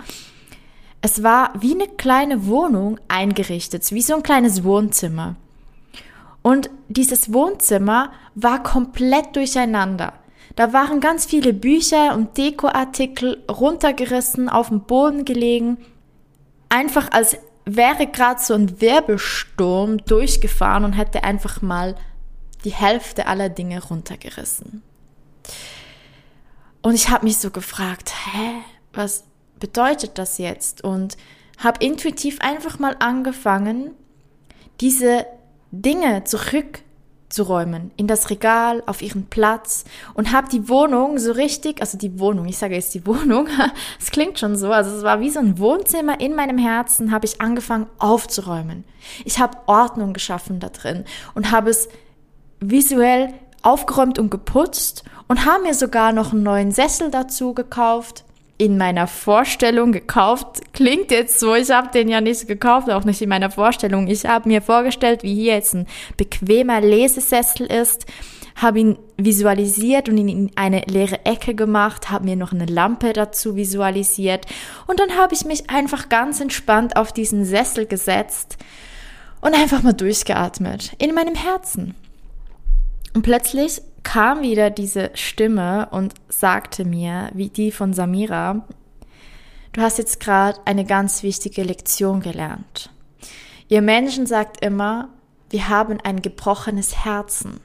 Es 1.01 1.23
war 1.23 1.53
wie 1.59 1.73
eine 1.73 1.87
kleine 1.87 2.45
Wohnung 2.45 2.99
eingerichtet, 3.07 3.89
wie 3.91 4.01
so 4.01 4.15
ein 4.15 4.23
kleines 4.23 4.63
Wohnzimmer. 4.63 5.35
Und 6.41 6.69
dieses 6.87 7.33
Wohnzimmer 7.33 8.11
war 8.35 8.63
komplett 8.63 9.35
durcheinander. 9.35 10.13
Da 10.59 10.73
waren 10.73 10.99
ganz 10.99 11.25
viele 11.25 11.53
Bücher 11.53 12.13
und 12.15 12.37
Dekoartikel 12.37 13.45
runtergerissen, 13.49 14.49
auf 14.49 14.67
dem 14.67 14.81
Boden 14.81 15.23
gelegen. 15.23 15.77
Einfach 16.67 17.09
als 17.13 17.37
wäre 17.63 18.07
gerade 18.07 18.41
so 18.41 18.55
ein 18.55 18.81
Wirbelsturm 18.81 19.99
durchgefahren 19.99 20.83
und 20.83 20.91
hätte 20.91 21.23
einfach 21.23 21.61
mal 21.61 21.95
die 22.65 22.73
Hälfte 22.73 23.27
aller 23.27 23.47
Dinge 23.47 23.81
runtergerissen. 23.81 24.83
Und 26.81 26.93
ich 26.93 27.09
habe 27.09 27.23
mich 27.23 27.37
so 27.37 27.51
gefragt, 27.51 28.11
hä, 28.33 28.55
was 28.91 29.23
bedeutet 29.61 30.17
das 30.17 30.39
jetzt? 30.39 30.83
Und 30.83 31.15
habe 31.57 31.85
intuitiv 31.85 32.41
einfach 32.41 32.79
mal 32.79 32.97
angefangen, 32.99 33.91
diese 34.81 35.25
Dinge 35.71 36.25
zurück 36.25 36.81
zu 37.29 37.43
räumen, 37.43 37.91
in 37.95 38.07
das 38.07 38.29
Regal, 38.29 38.81
auf 38.87 39.01
ihren 39.01 39.27
Platz 39.27 39.85
und 40.15 40.31
habe 40.31 40.49
die 40.49 40.67
Wohnung 40.67 41.19
so 41.19 41.31
richtig, 41.31 41.79
also 41.79 41.97
die 41.97 42.19
Wohnung, 42.19 42.47
ich 42.47 42.57
sage 42.57 42.75
jetzt 42.75 42.93
die 42.93 43.05
Wohnung, 43.07 43.47
es 43.99 44.11
klingt 44.11 44.39
schon 44.39 44.55
so, 44.55 44.71
also 44.71 44.95
es 44.95 45.03
war 45.03 45.19
wie 45.19 45.29
so 45.29 45.39
ein 45.39 45.59
Wohnzimmer 45.59 46.19
in 46.19 46.35
meinem 46.35 46.57
Herzen, 46.57 47.11
habe 47.11 47.25
ich 47.25 47.39
angefangen 47.39 47.87
aufzuräumen. 47.99 48.83
Ich 49.25 49.39
habe 49.39 49.57
Ordnung 49.67 50.13
geschaffen 50.13 50.59
da 50.59 50.69
drin 50.69 51.05
und 51.35 51.51
habe 51.51 51.69
es 51.69 51.89
visuell 52.59 53.33
aufgeräumt 53.61 54.19
und 54.19 54.31
geputzt 54.31 55.03
und 55.27 55.45
habe 55.45 55.63
mir 55.63 55.73
sogar 55.73 56.11
noch 56.11 56.33
einen 56.33 56.43
neuen 56.43 56.71
Sessel 56.71 57.11
dazu 57.11 57.53
gekauft 57.53 58.23
in 58.59 58.77
meiner 58.77 59.07
Vorstellung 59.07 59.93
gekauft. 59.93 60.61
Klingt 60.73 61.11
jetzt 61.11 61.39
so, 61.39 61.55
ich 61.55 61.71
habe 61.71 61.89
den 61.91 62.09
ja 62.09 62.19
nicht 62.19 62.45
gekauft, 62.45 62.89
auch 62.89 63.05
nicht 63.05 63.21
in 63.21 63.29
meiner 63.29 63.49
Vorstellung. 63.49 64.07
Ich 64.07 64.25
habe 64.25 64.49
mir 64.49 64.61
vorgestellt, 64.61 65.23
wie 65.23 65.33
hier 65.33 65.53
jetzt 65.55 65.73
ein 65.73 65.87
bequemer 66.17 66.81
Lesesessel 66.81 67.65
ist, 67.67 68.05
habe 68.55 68.79
ihn 68.79 68.99
visualisiert 69.15 70.09
und 70.09 70.17
ihn 70.17 70.27
in 70.27 70.51
eine 70.55 70.81
leere 70.81 71.25
Ecke 71.25 71.55
gemacht, 71.55 72.11
habe 72.11 72.25
mir 72.25 72.35
noch 72.35 72.51
eine 72.51 72.65
Lampe 72.65 73.13
dazu 73.13 73.55
visualisiert 73.55 74.45
und 74.87 74.99
dann 74.99 75.15
habe 75.15 75.33
ich 75.33 75.45
mich 75.45 75.69
einfach 75.69 76.09
ganz 76.09 76.41
entspannt 76.41 76.97
auf 76.97 77.13
diesen 77.13 77.45
Sessel 77.45 77.85
gesetzt 77.85 78.57
und 79.39 79.55
einfach 79.55 79.83
mal 79.83 79.93
durchgeatmet 79.93 80.91
in 80.97 81.15
meinem 81.15 81.35
Herzen. 81.35 81.95
Und 83.13 83.21
plötzlich 83.21 83.81
kam 84.03 84.41
wieder 84.41 84.69
diese 84.69 85.11
Stimme 85.13 85.87
und 85.91 86.13
sagte 86.29 86.85
mir, 86.85 87.29
wie 87.33 87.49
die 87.49 87.71
von 87.71 87.93
Samira, 87.93 88.65
du 89.73 89.81
hast 89.81 89.97
jetzt 89.97 90.19
gerade 90.19 90.59
eine 90.65 90.85
ganz 90.85 91.23
wichtige 91.23 91.63
Lektion 91.63 92.21
gelernt. 92.21 92.89
Ihr 93.67 93.81
Menschen 93.81 94.25
sagt 94.25 94.63
immer, 94.63 95.09
wir 95.49 95.69
haben 95.69 95.99
ein 96.03 96.21
gebrochenes 96.21 97.05
Herzen. 97.05 97.59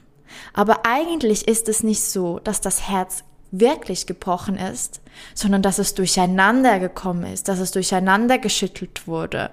Aber 0.53 0.85
eigentlich 0.85 1.47
ist 1.47 1.69
es 1.69 1.83
nicht 1.83 2.03
so, 2.03 2.39
dass 2.39 2.61
das 2.61 2.89
Herz 2.89 3.23
wirklich 3.51 4.05
gebrochen 4.05 4.57
ist, 4.57 5.01
sondern 5.33 5.61
dass 5.61 5.79
es 5.79 5.93
durcheinander 5.93 6.79
gekommen 6.79 7.31
ist, 7.31 7.47
dass 7.47 7.59
es 7.59 7.71
durcheinander 7.71 8.37
geschüttelt 8.37 9.07
wurde. 9.07 9.51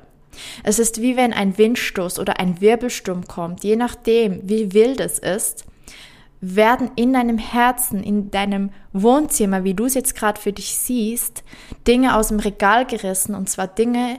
Es 0.63 0.79
ist 0.79 1.01
wie 1.01 1.17
wenn 1.17 1.33
ein 1.33 1.57
Windstoß 1.59 2.19
oder 2.19 2.41
ein 2.41 2.61
Wirbelsturm 2.61 3.27
kommt, 3.27 3.65
je 3.65 3.77
nachdem, 3.77 4.41
wie 4.49 4.73
wild 4.73 5.01
es 5.01 5.19
ist, 5.19 5.67
werden 6.43 6.91
in 6.97 7.13
deinem 7.13 7.39
Herzen, 7.39 8.03
in 8.03 8.33
deinem 8.33 8.71
Wohnzimmer, 8.93 9.63
wie 9.63 9.75
du 9.75 9.85
es 9.87 9.95
jetzt 9.95 10.17
gerade 10.17 10.41
für 10.41 10.53
dich 10.53 10.77
siehst, 10.77 11.45
Dinge 11.87 12.17
aus 12.17 12.29
dem 12.29 12.41
Regal 12.41 12.85
gerissen 12.85 13.37
und 13.37 13.49
zwar 13.49 13.69
Dinge, 13.69 14.19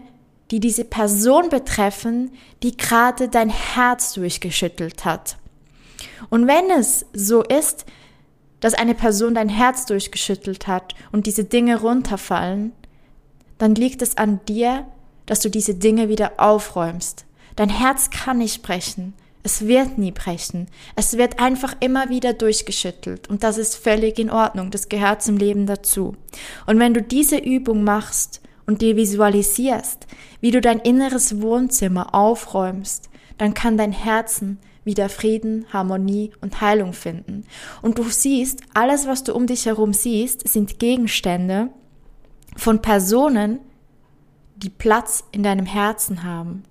die 0.50 0.62
diese 0.62 0.86
Person 0.86 1.50
betreffen, 1.50 2.32
die 2.64 2.78
gerade 2.78 3.28
dein 3.28 3.50
Herz 3.50 4.14
durchgeschüttelt 4.14 5.04
hat. 5.04 5.38
Und 6.30 6.48
wenn 6.48 6.72
es 6.72 7.06
so 7.14 7.44
ist, 7.44 7.86
dass 8.62 8.74
eine 8.74 8.96
Person 8.96 9.36
dein 9.36 9.50
Herz 9.50 9.86
durchgeschüttelt 9.86 10.66
hat 10.68 10.96
und 11.12 11.28
diese 11.28 11.44
Dinge 11.44 11.82
runterfallen, 11.82 12.72
dann 13.58 13.76
liegt 13.76 14.02
es 14.02 14.18
an 14.18 14.40
dir, 14.48 14.86
dass 15.26 15.42
du 15.42 15.50
diese 15.50 15.76
Dinge 15.76 16.08
wieder 16.08 16.34
aufräumst. 16.38 17.26
Dein 17.58 17.70
Herz 17.70 18.10
kann 18.10 18.38
nicht 18.38 18.64
brechen. 18.64 19.14
Es 19.46 19.68
wird 19.68 19.98
nie 19.98 20.12
brechen. 20.12 20.68
Es 20.96 21.18
wird 21.18 21.40
einfach 21.40 21.76
immer 21.82 22.10
wieder 22.10 22.34
durchgeschüttelt 22.34 23.30
und 23.30 23.44
das 23.44 23.58
ist 23.58 23.76
völlig 23.76 24.18
in 24.18 24.32
Ordnung. 24.32 24.72
Das 24.72 24.88
gehört 24.88 25.22
zum 25.22 25.38
Leben 25.38 25.66
dazu. 25.66 26.16
Und 26.66 26.80
wenn 26.80 26.94
du 26.94 27.02
diese 27.02 27.38
Übung 27.38 27.84
machst 27.84 28.42
und 28.66 28.82
dir 28.82 28.96
visualisierst, 28.96 30.08
wie 30.40 30.52
du 30.52 30.62
dein 30.62 30.80
inneres 30.80 31.42
Wohnzimmer 31.42 32.16
aufräumst, 32.16 33.10
dann 33.38 33.54
kann 33.54 33.78
dein 33.78 33.92
Herzen 33.92 34.60
wieder 34.86 35.10
Frieden, 35.10 35.66
Harmonie 35.72 36.32
und 36.42 36.62
Heilung 36.62 36.94
finden. 36.94 37.46
Und 37.82 37.98
du 37.98 38.04
siehst, 38.04 38.62
alles, 38.74 39.08
was 39.08 39.24
du 39.24 39.34
um 39.34 39.48
dich 39.48 39.66
herum 39.66 39.94
siehst, 39.94 40.48
sind 40.48 40.80
Gegenstände 40.80 41.70
von 42.56 42.82
Personen, 42.82 43.60
die 44.56 44.70
Platz 44.70 45.24
in 45.32 45.44
deinem 45.44 45.66
Herzen 45.66 46.24
haben. 46.24 46.64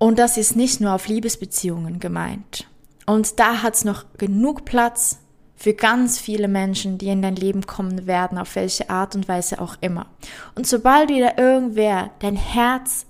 Und 0.00 0.18
das 0.18 0.38
ist 0.38 0.56
nicht 0.56 0.80
nur 0.80 0.94
auf 0.94 1.08
Liebesbeziehungen 1.08 2.00
gemeint. 2.00 2.66
Und 3.04 3.38
da 3.38 3.62
hat 3.62 3.74
es 3.74 3.84
noch 3.84 4.06
genug 4.16 4.64
Platz 4.64 5.20
für 5.56 5.74
ganz 5.74 6.18
viele 6.18 6.48
Menschen, 6.48 6.96
die 6.96 7.08
in 7.08 7.20
dein 7.20 7.36
Leben 7.36 7.66
kommen 7.66 8.06
werden, 8.06 8.38
auf 8.38 8.56
welche 8.56 8.88
Art 8.88 9.14
und 9.14 9.28
Weise 9.28 9.60
auch 9.60 9.76
immer. 9.82 10.06
Und 10.54 10.66
sobald 10.66 11.10
wieder 11.10 11.36
irgendwer 11.36 12.12
dein 12.20 12.36
Herz 12.36 13.04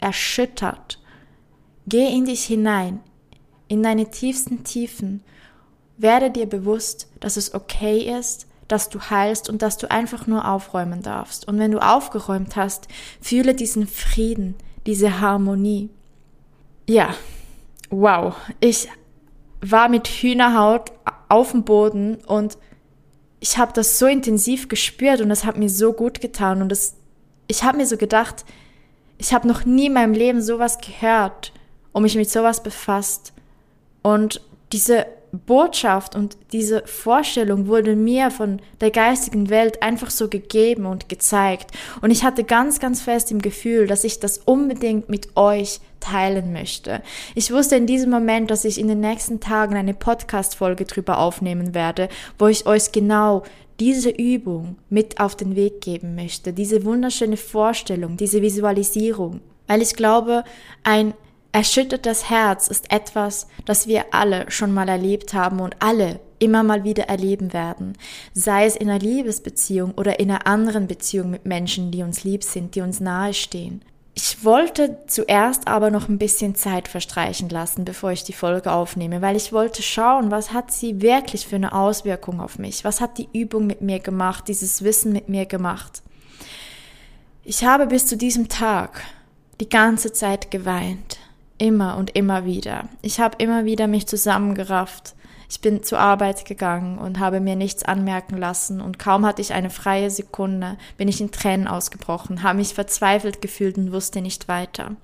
erschüttert, 0.00 0.98
geh 1.86 2.08
in 2.08 2.24
dich 2.24 2.44
hinein, 2.44 3.00
in 3.68 3.82
deine 3.82 4.10
tiefsten 4.10 4.64
Tiefen, 4.64 5.22
werde 5.98 6.30
dir 6.30 6.46
bewusst, 6.46 7.06
dass 7.20 7.36
es 7.36 7.52
okay 7.52 8.18
ist, 8.18 8.46
dass 8.66 8.88
du 8.88 8.98
heilst 8.98 9.50
und 9.50 9.60
dass 9.60 9.76
du 9.76 9.90
einfach 9.90 10.26
nur 10.26 10.48
aufräumen 10.48 11.02
darfst. 11.02 11.46
Und 11.46 11.58
wenn 11.58 11.70
du 11.72 11.86
aufgeräumt 11.86 12.56
hast, 12.56 12.88
fühle 13.20 13.54
diesen 13.54 13.86
Frieden, 13.86 14.54
diese 14.86 15.20
Harmonie. 15.20 15.90
Ja, 16.88 17.14
wow. 17.90 18.34
Ich 18.60 18.88
war 19.60 19.88
mit 19.88 20.08
Hühnerhaut 20.08 20.92
auf 21.28 21.52
dem 21.52 21.64
Boden 21.64 22.16
und 22.26 22.58
ich 23.40 23.58
habe 23.58 23.72
das 23.72 23.98
so 23.98 24.06
intensiv 24.06 24.68
gespürt 24.68 25.20
und 25.20 25.30
es 25.30 25.44
hat 25.44 25.56
mir 25.56 25.68
so 25.68 25.92
gut 25.92 26.20
getan 26.20 26.62
und 26.62 26.68
das, 26.68 26.96
ich 27.48 27.62
habe 27.62 27.78
mir 27.78 27.86
so 27.86 27.96
gedacht, 27.96 28.44
ich 29.18 29.32
habe 29.32 29.48
noch 29.48 29.64
nie 29.64 29.86
in 29.86 29.92
meinem 29.92 30.14
Leben 30.14 30.42
sowas 30.42 30.78
gehört 30.78 31.52
und 31.92 32.02
mich 32.02 32.16
mit 32.16 32.30
sowas 32.30 32.62
befasst 32.62 33.32
und 34.02 34.40
diese 34.72 35.06
Botschaft 35.32 36.14
und 36.14 36.36
diese 36.52 36.82
Vorstellung 36.86 37.66
wurde 37.66 37.96
mir 37.96 38.30
von 38.30 38.60
der 38.80 38.90
geistigen 38.90 39.48
Welt 39.48 39.82
einfach 39.82 40.10
so 40.10 40.28
gegeben 40.28 40.84
und 40.84 41.08
gezeigt. 41.08 41.70
Und 42.02 42.10
ich 42.10 42.22
hatte 42.22 42.44
ganz, 42.44 42.80
ganz 42.80 43.00
fest 43.00 43.30
im 43.30 43.40
Gefühl, 43.40 43.86
dass 43.86 44.04
ich 44.04 44.20
das 44.20 44.38
unbedingt 44.38 45.08
mit 45.08 45.36
euch 45.36 45.80
teilen 46.00 46.52
möchte. 46.52 47.02
Ich 47.34 47.50
wusste 47.50 47.76
in 47.76 47.86
diesem 47.86 48.10
Moment, 48.10 48.50
dass 48.50 48.64
ich 48.64 48.78
in 48.78 48.88
den 48.88 49.00
nächsten 49.00 49.40
Tagen 49.40 49.74
eine 49.74 49.94
Podcast-Folge 49.94 50.84
drüber 50.84 51.18
aufnehmen 51.18 51.74
werde, 51.74 52.08
wo 52.38 52.48
ich 52.48 52.66
euch 52.66 52.92
genau 52.92 53.42
diese 53.80 54.10
Übung 54.10 54.76
mit 54.90 55.18
auf 55.18 55.34
den 55.34 55.56
Weg 55.56 55.80
geben 55.80 56.14
möchte, 56.14 56.52
diese 56.52 56.84
wunderschöne 56.84 57.36
Vorstellung, 57.36 58.16
diese 58.16 58.42
Visualisierung. 58.42 59.40
Weil 59.66 59.80
ich 59.80 59.94
glaube, 59.94 60.44
ein 60.84 61.14
Erschüttertes 61.54 62.30
Herz 62.30 62.68
ist 62.68 62.90
etwas, 62.90 63.46
das 63.66 63.86
wir 63.86 64.06
alle 64.12 64.50
schon 64.50 64.72
mal 64.72 64.88
erlebt 64.88 65.34
haben 65.34 65.60
und 65.60 65.76
alle 65.80 66.18
immer 66.38 66.62
mal 66.62 66.82
wieder 66.82 67.04
erleben 67.04 67.52
werden, 67.52 67.96
sei 68.32 68.64
es 68.64 68.74
in 68.74 68.88
einer 68.88 68.98
Liebesbeziehung 68.98 69.92
oder 69.92 70.18
in 70.18 70.30
einer 70.30 70.46
anderen 70.46 70.86
Beziehung 70.86 71.30
mit 71.30 71.44
Menschen, 71.44 71.90
die 71.90 72.02
uns 72.02 72.24
lieb 72.24 72.42
sind, 72.42 72.74
die 72.74 72.80
uns 72.80 73.00
nahestehen. 73.00 73.84
Ich 74.14 74.44
wollte 74.44 74.98
zuerst 75.06 75.68
aber 75.68 75.90
noch 75.90 76.08
ein 76.08 76.18
bisschen 76.18 76.54
Zeit 76.54 76.88
verstreichen 76.88 77.50
lassen, 77.50 77.84
bevor 77.84 78.12
ich 78.12 78.24
die 78.24 78.32
Folge 78.32 78.72
aufnehme, 78.72 79.22
weil 79.22 79.36
ich 79.36 79.52
wollte 79.52 79.82
schauen, 79.82 80.30
was 80.30 80.52
hat 80.52 80.72
sie 80.72 81.00
wirklich 81.00 81.46
für 81.46 81.56
eine 81.56 81.72
Auswirkung 81.72 82.40
auf 82.40 82.58
mich? 82.58 82.82
Was 82.84 83.00
hat 83.00 83.18
die 83.18 83.28
Übung 83.32 83.66
mit 83.66 83.82
mir 83.82 84.00
gemacht, 84.00 84.48
dieses 84.48 84.82
Wissen 84.82 85.12
mit 85.12 85.28
mir 85.28 85.46
gemacht? 85.46 86.02
Ich 87.44 87.64
habe 87.64 87.86
bis 87.86 88.06
zu 88.06 88.16
diesem 88.16 88.48
Tag 88.48 89.02
die 89.60 89.68
ganze 89.68 90.12
Zeit 90.12 90.50
geweint. 90.50 91.18
Immer 91.62 91.96
und 91.96 92.16
immer 92.16 92.44
wieder. 92.44 92.88
Ich 93.02 93.20
habe 93.20 93.36
immer 93.38 93.64
wieder 93.64 93.86
mich 93.86 94.08
zusammengerafft. 94.08 95.14
Ich 95.48 95.60
bin 95.60 95.84
zur 95.84 96.00
Arbeit 96.00 96.44
gegangen 96.44 96.98
und 96.98 97.20
habe 97.20 97.38
mir 97.38 97.54
nichts 97.54 97.84
anmerken 97.84 98.36
lassen 98.36 98.80
und 98.80 98.98
kaum 98.98 99.24
hatte 99.24 99.42
ich 99.42 99.52
eine 99.52 99.70
freie 99.70 100.10
Sekunde, 100.10 100.76
bin 100.96 101.06
ich 101.06 101.20
in 101.20 101.30
Tränen 101.30 101.68
ausgebrochen, 101.68 102.42
habe 102.42 102.58
mich 102.58 102.74
verzweifelt 102.74 103.40
gefühlt 103.40 103.78
und 103.78 103.92
wusste 103.92 104.22
nicht 104.22 104.48
weiter. 104.48 104.96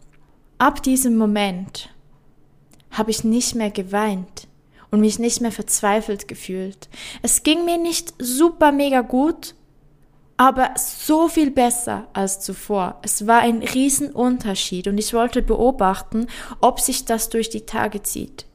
Ab 0.59 0.83
diesem 0.83 1.16
Moment 1.16 1.90
habe 2.90 3.12
ich 3.12 3.23
nicht 3.23 3.55
mehr 3.55 3.71
geweint 3.71 4.49
und 4.90 4.99
mich 4.99 5.21
nicht 5.21 5.40
mehr 5.40 5.53
verzweifelt 5.53 6.27
gefühlt. 6.27 6.88
Es 7.23 7.44
ging 7.44 7.66
mir 7.66 7.79
nicht 7.79 8.14
super 8.18 8.73
mega 8.73 9.03
gut, 9.03 9.55
aber 10.38 10.70
so 10.77 11.29
viel 11.29 11.51
besser 11.51 12.07
als 12.14 12.40
zuvor. 12.40 13.01
Es 13.03 13.27
war 13.27 13.40
ein 13.40 13.59
Riesenunterschied 13.59 14.87
und 14.87 14.96
ich 14.96 15.12
wollte 15.12 15.42
beobachten, 15.42 16.29
ob 16.61 16.81
sich 16.81 17.05
das 17.05 17.29
durch 17.29 17.51
die 17.51 17.66
Tage 17.66 18.03
zieht. 18.03 18.46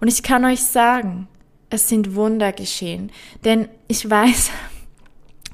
Und 0.00 0.08
ich 0.08 0.22
kann 0.22 0.44
euch 0.44 0.62
sagen, 0.62 1.26
es 1.70 1.88
sind 1.88 2.14
Wunder 2.14 2.52
geschehen, 2.52 3.10
denn 3.44 3.68
ich 3.88 4.08
weiß, 4.08 4.50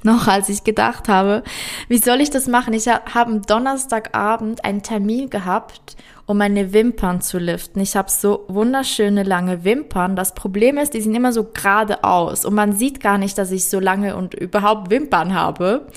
noch 0.02 0.28
als 0.28 0.48
ich 0.48 0.64
gedacht 0.64 1.08
habe, 1.08 1.42
wie 1.88 1.98
soll 1.98 2.20
ich 2.20 2.30
das 2.30 2.46
machen? 2.46 2.72
Ich 2.72 2.88
habe 2.88 3.30
am 3.30 3.42
Donnerstagabend 3.42 4.64
einen 4.64 4.82
Termin 4.82 5.30
gehabt 5.30 5.96
um 6.30 6.38
meine 6.38 6.72
Wimpern 6.72 7.20
zu 7.20 7.38
liften. 7.38 7.80
Ich 7.80 7.96
habe 7.96 8.08
so 8.08 8.44
wunderschöne 8.46 9.24
lange 9.24 9.64
Wimpern. 9.64 10.14
Das 10.14 10.32
Problem 10.32 10.78
ist, 10.78 10.94
die 10.94 11.00
sind 11.00 11.16
immer 11.16 11.32
so 11.32 11.42
geradeaus 11.42 12.44
und 12.44 12.54
man 12.54 12.72
sieht 12.72 13.00
gar 13.00 13.18
nicht, 13.18 13.36
dass 13.36 13.50
ich 13.50 13.64
so 13.64 13.80
lange 13.80 14.14
und 14.14 14.34
überhaupt 14.34 14.90
Wimpern 14.90 15.34
habe. 15.34 15.88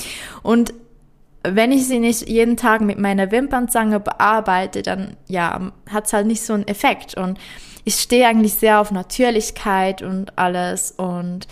Und 0.41 0.73
wenn 1.43 1.71
ich 1.71 1.85
sie 1.87 1.99
nicht 1.99 2.27
jeden 2.27 2.57
Tag 2.57 2.81
mit 2.81 2.97
meiner 2.97 3.29
Wimpernzange 3.29 3.99
bearbeite, 3.99 4.81
dann 4.81 5.17
ja, 5.27 5.71
hat's 5.87 6.13
halt 6.13 6.25
nicht 6.25 6.41
so 6.41 6.53
einen 6.53 6.67
Effekt. 6.67 7.15
Und 7.15 7.37
ich 7.83 7.93
stehe 7.95 8.27
eigentlich 8.27 8.55
sehr 8.55 8.81
auf 8.81 8.89
Natürlichkeit 8.89 10.01
und 10.01 10.35
alles 10.39 10.89
und 10.97 11.47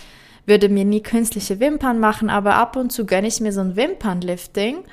würde 0.46 0.68
mir 0.68 0.84
nie 0.84 1.02
künstliche 1.02 1.60
Wimpern 1.60 1.98
machen, 2.00 2.30
aber 2.30 2.54
ab 2.54 2.76
und 2.76 2.90
zu 2.90 3.06
gönne 3.06 3.28
ich 3.28 3.40
mir 3.40 3.52
so 3.52 3.60
ein 3.60 3.76
Wimpernlifting 3.76 4.84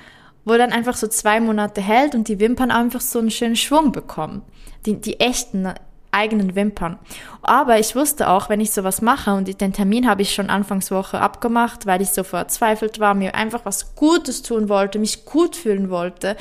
wo 0.46 0.58
dann 0.58 0.72
einfach 0.72 0.96
so 0.96 1.08
zwei 1.08 1.40
Monate 1.40 1.80
hält 1.80 2.16
und 2.16 2.28
die 2.28 2.40
Wimpern 2.40 2.72
einfach 2.72 3.02
so 3.02 3.20
einen 3.20 3.32
schönen 3.32 3.56
Schwung 3.56 3.92
bekommen. 3.92 4.42
Die, 4.86 5.00
die 5.00 5.20
echten 5.20 5.74
eigenen 6.12 6.56
Wimpern. 6.56 6.98
Aber 7.44 7.80
ich 7.80 7.96
wusste 7.96 8.30
auch, 8.30 8.50
wenn 8.50 8.60
ich 8.60 8.72
sowas 8.72 9.02
mache 9.02 9.34
und 9.34 9.62
den 9.62 9.74
Termin 9.74 10.10
habe 10.10 10.24
ich 10.24 10.34
schon 10.34 10.50
Anfangswoche 10.50 11.22
abgemacht, 11.22 11.86
weil 11.86 12.02
ich 12.02 12.10
so 12.10 12.24
verzweifelt 12.24 13.00
war, 13.00 13.14
mir 13.14 13.36
einfach 13.36 13.64
was 13.64 13.96
Gutes 13.96 14.42
tun 14.42 14.70
wollte, 14.70 14.98
mich 14.98 15.26
gut 15.26 15.56
fühlen 15.56 15.92
wollte 15.92 16.36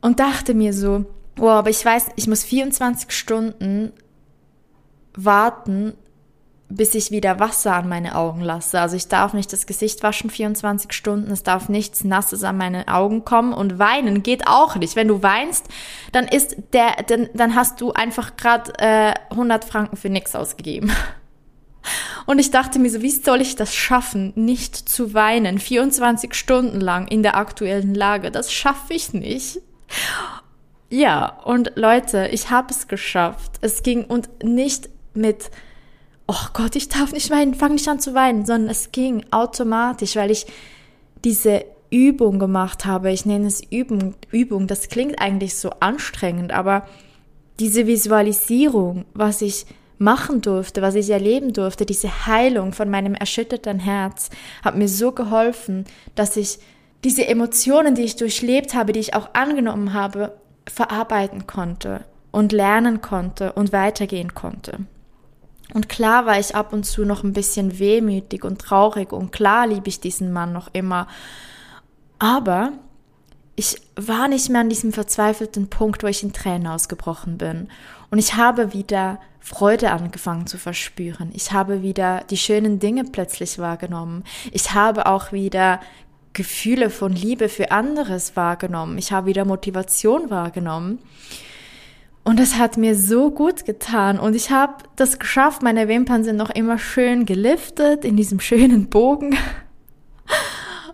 und 0.00 0.20
dachte 0.20 0.54
mir 0.54 0.72
so, 0.72 1.04
oh, 1.40 1.48
aber 1.48 1.70
ich 1.70 1.84
weiß, 1.84 2.10
ich 2.14 2.28
muss 2.28 2.44
24 2.44 3.10
Stunden 3.10 3.92
warten, 5.16 5.94
bis 6.76 6.94
ich 6.94 7.10
wieder 7.10 7.38
Wasser 7.38 7.74
an 7.74 7.88
meine 7.88 8.16
Augen 8.16 8.40
lasse. 8.40 8.80
Also 8.80 8.96
ich 8.96 9.08
darf 9.08 9.32
nicht 9.32 9.52
das 9.52 9.66
Gesicht 9.66 10.02
waschen 10.02 10.30
24 10.30 10.92
Stunden, 10.92 11.30
es 11.30 11.42
darf 11.42 11.68
nichts 11.68 12.04
Nasses 12.04 12.42
an 12.44 12.56
meine 12.56 12.88
Augen 12.88 13.24
kommen 13.24 13.52
und 13.52 13.78
weinen 13.78 14.22
geht 14.22 14.46
auch 14.46 14.76
nicht. 14.76 14.96
Wenn 14.96 15.08
du 15.08 15.22
weinst, 15.22 15.66
dann 16.12 16.26
ist 16.26 16.56
der, 16.72 16.96
dann, 17.06 17.28
dann 17.34 17.54
hast 17.54 17.80
du 17.80 17.92
einfach 17.92 18.36
gerade 18.36 18.72
äh, 18.78 19.14
100 19.30 19.64
Franken 19.64 19.96
für 19.96 20.10
nichts 20.10 20.34
ausgegeben. 20.34 20.92
Und 22.26 22.38
ich 22.38 22.50
dachte 22.50 22.78
mir 22.78 22.88
so, 22.88 23.02
wie 23.02 23.10
soll 23.10 23.42
ich 23.42 23.56
das 23.56 23.74
schaffen, 23.74 24.32
nicht 24.36 24.74
zu 24.74 25.12
weinen, 25.12 25.58
24 25.58 26.32
Stunden 26.32 26.80
lang 26.80 27.06
in 27.08 27.22
der 27.22 27.36
aktuellen 27.36 27.94
Lage? 27.94 28.30
Das 28.30 28.50
schaffe 28.50 28.94
ich 28.94 29.12
nicht. 29.12 29.60
Ja, 30.88 31.40
und 31.44 31.72
Leute, 31.74 32.28
ich 32.32 32.50
habe 32.50 32.68
es 32.70 32.88
geschafft. 32.88 33.58
Es 33.60 33.82
ging 33.82 34.04
und 34.04 34.42
nicht 34.42 34.88
mit 35.12 35.50
oh 36.26 36.46
Gott, 36.52 36.76
ich 36.76 36.88
darf 36.88 37.12
nicht 37.12 37.30
weinen, 37.30 37.54
fang 37.54 37.72
nicht 37.72 37.88
an 37.88 38.00
zu 38.00 38.14
weinen, 38.14 38.46
sondern 38.46 38.70
es 38.70 38.92
ging 38.92 39.24
automatisch, 39.30 40.16
weil 40.16 40.30
ich 40.30 40.46
diese 41.24 41.64
Übung 41.90 42.38
gemacht 42.38 42.86
habe. 42.86 43.12
Ich 43.12 43.24
nenne 43.26 43.46
es 43.46 43.62
Übung, 43.70 44.14
Übung. 44.30 44.66
Das 44.66 44.88
klingt 44.88 45.20
eigentlich 45.20 45.54
so 45.54 45.70
anstrengend, 45.80 46.52
aber 46.52 46.86
diese 47.60 47.86
Visualisierung, 47.86 49.04
was 49.14 49.42
ich 49.42 49.66
machen 49.98 50.40
durfte, 50.40 50.82
was 50.82 50.96
ich 50.96 51.10
erleben 51.10 51.52
durfte, 51.52 51.86
diese 51.86 52.26
Heilung 52.26 52.72
von 52.72 52.90
meinem 52.90 53.14
erschütterten 53.14 53.78
Herz, 53.78 54.30
hat 54.64 54.76
mir 54.76 54.88
so 54.88 55.12
geholfen, 55.12 55.84
dass 56.14 56.36
ich 56.36 56.58
diese 57.04 57.26
Emotionen, 57.28 57.94
die 57.94 58.02
ich 58.02 58.16
durchlebt 58.16 58.74
habe, 58.74 58.92
die 58.92 59.00
ich 59.00 59.14
auch 59.14 59.30
angenommen 59.34 59.92
habe, 59.92 60.36
verarbeiten 60.66 61.46
konnte 61.46 62.04
und 62.32 62.52
lernen 62.52 63.02
konnte 63.02 63.52
und 63.52 63.72
weitergehen 63.72 64.34
konnte. 64.34 64.80
Und 65.72 65.88
klar 65.88 66.26
war 66.26 66.38
ich 66.38 66.54
ab 66.54 66.72
und 66.72 66.84
zu 66.84 67.04
noch 67.04 67.24
ein 67.24 67.32
bisschen 67.32 67.78
wehmütig 67.78 68.44
und 68.44 68.60
traurig 68.60 69.12
und 69.12 69.32
klar 69.32 69.66
liebe 69.66 69.88
ich 69.88 70.00
diesen 70.00 70.32
Mann 70.32 70.52
noch 70.52 70.68
immer. 70.72 71.08
Aber 72.18 72.72
ich 73.56 73.80
war 73.96 74.28
nicht 74.28 74.50
mehr 74.50 74.60
an 74.60 74.68
diesem 74.68 74.92
verzweifelten 74.92 75.70
Punkt, 75.70 76.02
wo 76.02 76.06
ich 76.06 76.22
in 76.22 76.32
Tränen 76.32 76.66
ausgebrochen 76.66 77.38
bin. 77.38 77.68
Und 78.10 78.18
ich 78.18 78.34
habe 78.34 78.72
wieder 78.72 79.20
Freude 79.40 79.90
angefangen 79.90 80.46
zu 80.46 80.58
verspüren. 80.58 81.30
Ich 81.34 81.52
habe 81.52 81.82
wieder 81.82 82.22
die 82.30 82.36
schönen 82.36 82.78
Dinge 82.78 83.04
plötzlich 83.04 83.58
wahrgenommen. 83.58 84.24
Ich 84.52 84.72
habe 84.72 85.06
auch 85.06 85.32
wieder 85.32 85.80
Gefühle 86.32 86.90
von 86.90 87.12
Liebe 87.12 87.48
für 87.48 87.70
anderes 87.70 88.36
wahrgenommen. 88.36 88.98
Ich 88.98 89.12
habe 89.12 89.28
wieder 89.28 89.44
Motivation 89.44 90.30
wahrgenommen. 90.30 90.98
Und 92.24 92.40
das 92.40 92.56
hat 92.56 92.78
mir 92.78 92.96
so 92.96 93.30
gut 93.30 93.66
getan. 93.66 94.18
Und 94.18 94.34
ich 94.34 94.50
habe 94.50 94.84
das 94.96 95.18
geschafft. 95.18 95.62
Meine 95.62 95.88
Wimpern 95.88 96.24
sind 96.24 96.36
noch 96.36 96.50
immer 96.50 96.78
schön 96.78 97.26
geliftet 97.26 98.04
in 98.04 98.16
diesem 98.16 98.40
schönen 98.40 98.88
Bogen. 98.88 99.36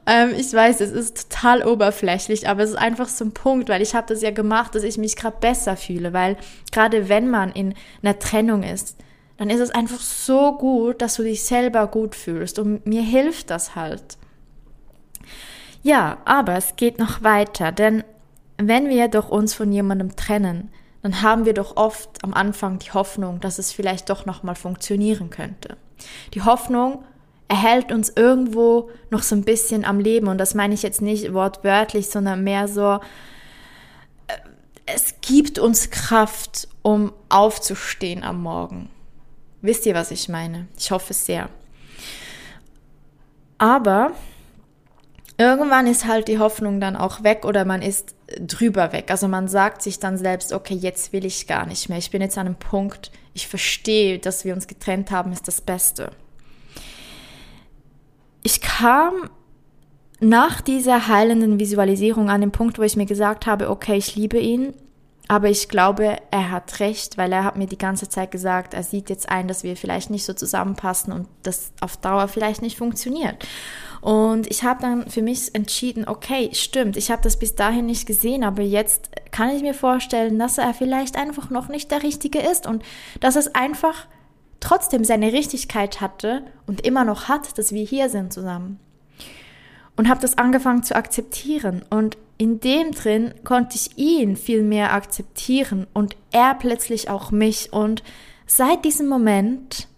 ähm, 0.06 0.30
ich 0.36 0.52
weiß, 0.52 0.80
es 0.80 0.90
ist 0.90 1.30
total 1.30 1.64
oberflächlich, 1.64 2.48
aber 2.48 2.64
es 2.64 2.70
ist 2.70 2.76
einfach 2.76 3.08
so 3.08 3.24
ein 3.24 3.32
Punkt, 3.32 3.68
weil 3.68 3.80
ich 3.80 3.94
habe 3.94 4.08
das 4.08 4.22
ja 4.22 4.32
gemacht, 4.32 4.74
dass 4.74 4.82
ich 4.82 4.98
mich 4.98 5.14
gerade 5.14 5.36
besser 5.40 5.76
fühle. 5.76 6.12
Weil 6.12 6.36
gerade 6.72 7.08
wenn 7.08 7.30
man 7.30 7.52
in 7.52 7.74
einer 8.02 8.18
Trennung 8.18 8.64
ist, 8.64 8.96
dann 9.36 9.50
ist 9.50 9.60
es 9.60 9.70
einfach 9.70 10.00
so 10.00 10.58
gut, 10.58 11.00
dass 11.00 11.14
du 11.14 11.22
dich 11.22 11.44
selber 11.44 11.86
gut 11.86 12.16
fühlst. 12.16 12.58
Und 12.58 12.86
mir 12.86 13.02
hilft 13.02 13.50
das 13.50 13.76
halt. 13.76 14.18
Ja, 15.82 16.18
aber 16.24 16.56
es 16.56 16.74
geht 16.74 16.98
noch 16.98 17.22
weiter, 17.22 17.72
denn 17.72 18.04
wenn 18.58 18.88
wir 18.90 19.08
doch 19.08 19.30
uns 19.30 19.54
von 19.54 19.72
jemandem 19.72 20.14
trennen, 20.16 20.70
dann 21.02 21.22
haben 21.22 21.44
wir 21.44 21.54
doch 21.54 21.76
oft 21.76 22.22
am 22.22 22.34
Anfang 22.34 22.78
die 22.78 22.92
Hoffnung, 22.92 23.40
dass 23.40 23.58
es 23.58 23.72
vielleicht 23.72 24.10
doch 24.10 24.26
nochmal 24.26 24.54
funktionieren 24.54 25.30
könnte. 25.30 25.76
Die 26.34 26.42
Hoffnung 26.42 27.04
erhält 27.48 27.90
uns 27.90 28.10
irgendwo 28.14 28.90
noch 29.10 29.22
so 29.22 29.34
ein 29.34 29.44
bisschen 29.44 29.84
am 29.84 29.98
Leben 29.98 30.28
und 30.28 30.38
das 30.38 30.54
meine 30.54 30.74
ich 30.74 30.82
jetzt 30.82 31.02
nicht 31.02 31.32
wortwörtlich, 31.32 32.08
sondern 32.08 32.44
mehr 32.44 32.68
so, 32.68 33.00
äh, 34.28 34.36
es 34.86 35.14
gibt 35.20 35.58
uns 35.58 35.90
Kraft, 35.90 36.68
um 36.82 37.12
aufzustehen 37.28 38.22
am 38.22 38.42
Morgen. 38.42 38.90
Wisst 39.62 39.84
ihr, 39.86 39.94
was 39.94 40.10
ich 40.10 40.28
meine? 40.28 40.68
Ich 40.78 40.90
hoffe 40.90 41.12
sehr. 41.12 41.48
Aber 43.58 44.12
irgendwann 45.40 45.86
ist 45.86 46.06
halt 46.06 46.28
die 46.28 46.38
Hoffnung 46.38 46.80
dann 46.80 46.96
auch 46.96 47.22
weg 47.22 47.46
oder 47.46 47.64
man 47.64 47.80
ist 47.80 48.14
drüber 48.38 48.92
weg. 48.92 49.10
Also 49.10 49.26
man 49.26 49.48
sagt 49.48 49.80
sich 49.80 49.98
dann 49.98 50.18
selbst, 50.18 50.52
okay, 50.52 50.74
jetzt 50.74 51.14
will 51.14 51.24
ich 51.24 51.46
gar 51.46 51.66
nicht 51.66 51.88
mehr. 51.88 51.96
Ich 51.96 52.10
bin 52.10 52.20
jetzt 52.20 52.36
an 52.36 52.46
einem 52.46 52.56
Punkt, 52.56 53.10
ich 53.32 53.48
verstehe, 53.48 54.18
dass 54.18 54.44
wir 54.44 54.52
uns 54.52 54.66
getrennt 54.66 55.10
haben, 55.10 55.32
ist 55.32 55.48
das 55.48 55.62
Beste. 55.62 56.10
Ich 58.42 58.60
kam 58.60 59.30
nach 60.20 60.60
dieser 60.60 61.08
heilenden 61.08 61.58
Visualisierung 61.58 62.28
an 62.28 62.42
den 62.42 62.52
Punkt, 62.52 62.78
wo 62.78 62.82
ich 62.82 62.96
mir 62.96 63.06
gesagt 63.06 63.46
habe, 63.46 63.70
okay, 63.70 63.96
ich 63.96 64.16
liebe 64.16 64.38
ihn, 64.38 64.74
aber 65.26 65.48
ich 65.48 65.70
glaube, 65.70 66.16
er 66.30 66.50
hat 66.50 66.80
recht, 66.80 67.16
weil 67.16 67.32
er 67.32 67.44
hat 67.44 67.56
mir 67.56 67.66
die 67.66 67.78
ganze 67.78 68.10
Zeit 68.10 68.30
gesagt, 68.30 68.74
er 68.74 68.82
sieht 68.82 69.08
jetzt 69.08 69.30
ein, 69.30 69.48
dass 69.48 69.62
wir 69.62 69.76
vielleicht 69.76 70.10
nicht 70.10 70.26
so 70.26 70.34
zusammenpassen 70.34 71.14
und 71.14 71.28
das 71.44 71.72
auf 71.80 71.96
Dauer 71.96 72.28
vielleicht 72.28 72.60
nicht 72.60 72.76
funktioniert. 72.76 73.46
Und 74.00 74.50
ich 74.50 74.62
habe 74.64 74.80
dann 74.80 75.10
für 75.10 75.22
mich 75.22 75.54
entschieden, 75.54 76.08
okay, 76.08 76.50
stimmt, 76.52 76.96
ich 76.96 77.10
habe 77.10 77.22
das 77.22 77.38
bis 77.38 77.54
dahin 77.54 77.86
nicht 77.86 78.06
gesehen, 78.06 78.44
aber 78.44 78.62
jetzt 78.62 79.10
kann 79.30 79.50
ich 79.50 79.62
mir 79.62 79.74
vorstellen, 79.74 80.38
dass 80.38 80.58
er 80.58 80.72
vielleicht 80.72 81.16
einfach 81.16 81.50
noch 81.50 81.68
nicht 81.68 81.90
der 81.90 82.02
Richtige 82.02 82.38
ist 82.38 82.66
und 82.66 82.82
dass 83.20 83.36
es 83.36 83.54
einfach 83.54 84.06
trotzdem 84.60 85.04
seine 85.04 85.32
Richtigkeit 85.32 86.00
hatte 86.00 86.42
und 86.66 86.86
immer 86.86 87.04
noch 87.04 87.28
hat, 87.28 87.58
dass 87.58 87.72
wir 87.72 87.84
hier 87.84 88.08
sind 88.08 88.32
zusammen 88.32 88.78
und 90.00 90.08
habe 90.08 90.22
das 90.22 90.38
angefangen 90.38 90.82
zu 90.82 90.96
akzeptieren. 90.96 91.84
Und 91.90 92.16
in 92.38 92.58
dem 92.58 92.92
drin 92.92 93.34
konnte 93.44 93.76
ich 93.76 93.98
ihn 93.98 94.34
viel 94.34 94.62
mehr 94.62 94.94
akzeptieren 94.94 95.86
und 95.92 96.16
er 96.32 96.54
plötzlich 96.54 97.10
auch 97.10 97.30
mich. 97.30 97.74
Und 97.74 98.02
seit 98.46 98.86
diesem 98.86 99.08
Moment 99.08 99.88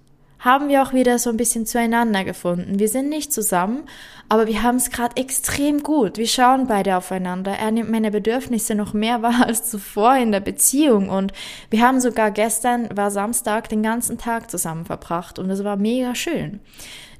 haben 0.43 0.69
wir 0.69 0.83
auch 0.83 0.93
wieder 0.93 1.21
so 1.21 1.31
ein 1.31 1.37
bisschen 1.37 1.67
zueinander 1.67 2.25
gefunden. 2.25 2.81
Wir 2.81 2.89
sind 2.89 3.09
nicht 3.09 3.33
zusammen, 3.33 3.85
aber 4.29 4.49
wir 4.49 4.65
haben 4.65 4.77
es 4.77 4.91
gerade 4.91 5.17
extrem 5.17 5.85
gut. 5.85 6.19
Wir 6.19 6.27
schauen 6.27 6.67
beide 6.67 6.97
aufeinander. 6.97 7.53
Er 7.53 7.71
nimmt 7.71 7.91
meine 7.91 8.11
Bedürfnisse 8.11 8.75
noch 8.75 8.93
mehr 8.93 9.23
wahr 9.23 9.47
als 9.47 9.71
zuvor 9.71 10.17
in 10.17 10.33
der 10.33 10.41
Beziehung 10.41 11.09
und 11.09 11.33
wir 11.71 11.81
haben 11.81 12.01
sogar 12.01 12.33
gestern, 12.33 12.95
war 12.97 13.13
Samstag, 13.13 13.69
den 13.69 13.85
ganzen 13.85 14.19
Tag 14.19 14.51
zusammen 14.51 14.85
verbracht 14.85 15.39
und 15.39 15.49
es 15.49 15.63
war 15.63 15.77
mega 15.77 16.17
schön. 16.17 16.59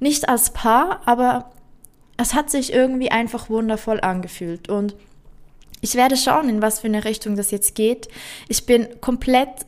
Nicht 0.01 0.29
als 0.29 0.51
Paar, 0.51 1.01
aber 1.07 1.53
es 2.17 2.35
hat 2.35 2.51
sich 2.51 2.73
irgendwie 2.73 3.13
einfach 3.13 3.49
wundervoll 3.49 4.01
angefühlt 4.01 4.69
und 4.69 4.97
ich 5.81 5.95
werde 5.95 6.17
schauen, 6.17 6.49
in 6.49 6.63
was 6.63 6.81
für 6.81 6.89
eine 6.89 7.05
Richtung 7.05 7.37
das 7.37 7.51
jetzt 7.53 7.75
geht. 7.75 8.09
Ich 8.49 8.67
bin 8.67 9.01
komplett 9.01 9.67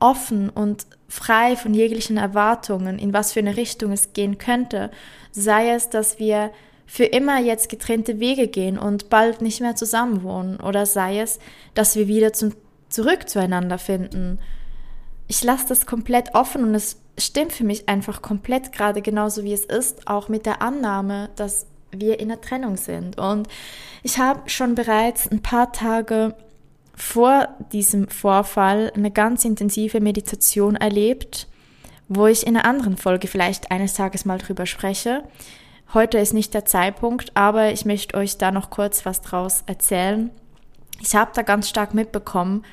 offen 0.00 0.50
und 0.50 0.86
frei 1.08 1.56
von 1.56 1.74
jeglichen 1.74 2.16
Erwartungen, 2.16 2.98
in 2.98 3.12
was 3.12 3.32
für 3.32 3.40
eine 3.40 3.56
Richtung 3.56 3.92
es 3.92 4.12
gehen 4.12 4.38
könnte. 4.38 4.90
Sei 5.32 5.70
es, 5.70 5.90
dass 5.90 6.18
wir 6.18 6.50
für 6.86 7.04
immer 7.04 7.40
jetzt 7.40 7.68
getrennte 7.68 8.20
Wege 8.20 8.48
gehen 8.48 8.78
und 8.78 9.08
bald 9.08 9.40
nicht 9.40 9.60
mehr 9.60 9.76
zusammenwohnen, 9.76 10.60
oder 10.60 10.86
sei 10.86 11.20
es, 11.20 11.38
dass 11.74 11.96
wir 11.96 12.08
wieder 12.08 12.32
zum, 12.32 12.54
zurück 12.88 13.28
zueinander 13.28 13.78
finden. 13.78 14.38
Ich 15.26 15.42
lasse 15.42 15.66
das 15.68 15.86
komplett 15.86 16.34
offen 16.34 16.62
und 16.64 16.74
es 16.74 17.00
stimmt 17.18 17.52
für 17.52 17.64
mich 17.64 17.88
einfach 17.88 18.22
komplett 18.22 18.72
gerade 18.72 19.00
genauso 19.00 19.44
wie 19.44 19.52
es 19.52 19.64
ist, 19.64 20.06
auch 20.08 20.28
mit 20.28 20.46
der 20.46 20.60
Annahme, 20.60 21.30
dass 21.36 21.66
wir 21.90 22.20
in 22.20 22.28
der 22.28 22.40
Trennung 22.40 22.76
sind. 22.76 23.18
Und 23.18 23.48
ich 24.02 24.18
habe 24.18 24.48
schon 24.50 24.74
bereits 24.74 25.30
ein 25.30 25.40
paar 25.40 25.72
Tage 25.72 26.34
vor 26.94 27.48
diesem 27.72 28.08
Vorfall 28.08 28.92
eine 28.94 29.10
ganz 29.10 29.44
intensive 29.44 30.00
Meditation 30.00 30.76
erlebt, 30.76 31.48
wo 32.08 32.26
ich 32.26 32.46
in 32.46 32.56
einer 32.56 32.66
anderen 32.66 32.96
Folge 32.96 33.28
vielleicht 33.28 33.70
eines 33.70 33.94
Tages 33.94 34.24
mal 34.24 34.38
drüber 34.38 34.66
spreche. 34.66 35.24
Heute 35.92 36.18
ist 36.18 36.34
nicht 36.34 36.54
der 36.54 36.64
Zeitpunkt, 36.64 37.36
aber 37.36 37.72
ich 37.72 37.84
möchte 37.84 38.16
euch 38.16 38.38
da 38.38 38.50
noch 38.50 38.70
kurz 38.70 39.04
was 39.06 39.22
draus 39.22 39.64
erzählen. 39.66 40.30
Ich 41.00 41.14
habe 41.14 41.32
da 41.34 41.42
ganz 41.42 41.68
stark 41.68 41.94
mitbekommen, 41.94 42.64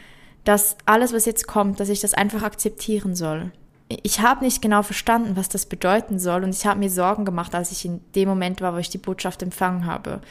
dass 0.43 0.75
alles, 0.85 1.13
was 1.13 1.25
jetzt 1.25 1.47
kommt, 1.47 1.79
dass 1.79 1.89
ich 1.89 1.99
das 1.99 2.13
einfach 2.13 2.43
akzeptieren 2.43 3.15
soll 3.15 3.51
ich 4.03 4.21
habe 4.21 4.43
nicht 4.43 4.61
genau 4.61 4.83
verstanden, 4.83 5.35
was 5.35 5.49
das 5.49 5.65
bedeuten 5.65 6.19
soll 6.19 6.43
und 6.43 6.55
ich 6.55 6.65
habe 6.65 6.79
mir 6.79 6.89
Sorgen 6.89 7.25
gemacht, 7.25 7.53
als 7.55 7.71
ich 7.71 7.85
in 7.85 8.01
dem 8.15 8.29
Moment 8.29 8.61
war, 8.61 8.73
wo 8.73 8.77
ich 8.77 8.89
die 8.89 8.97
Botschaft 8.97 9.41
empfangen 9.43 9.85
habe. 9.85 10.21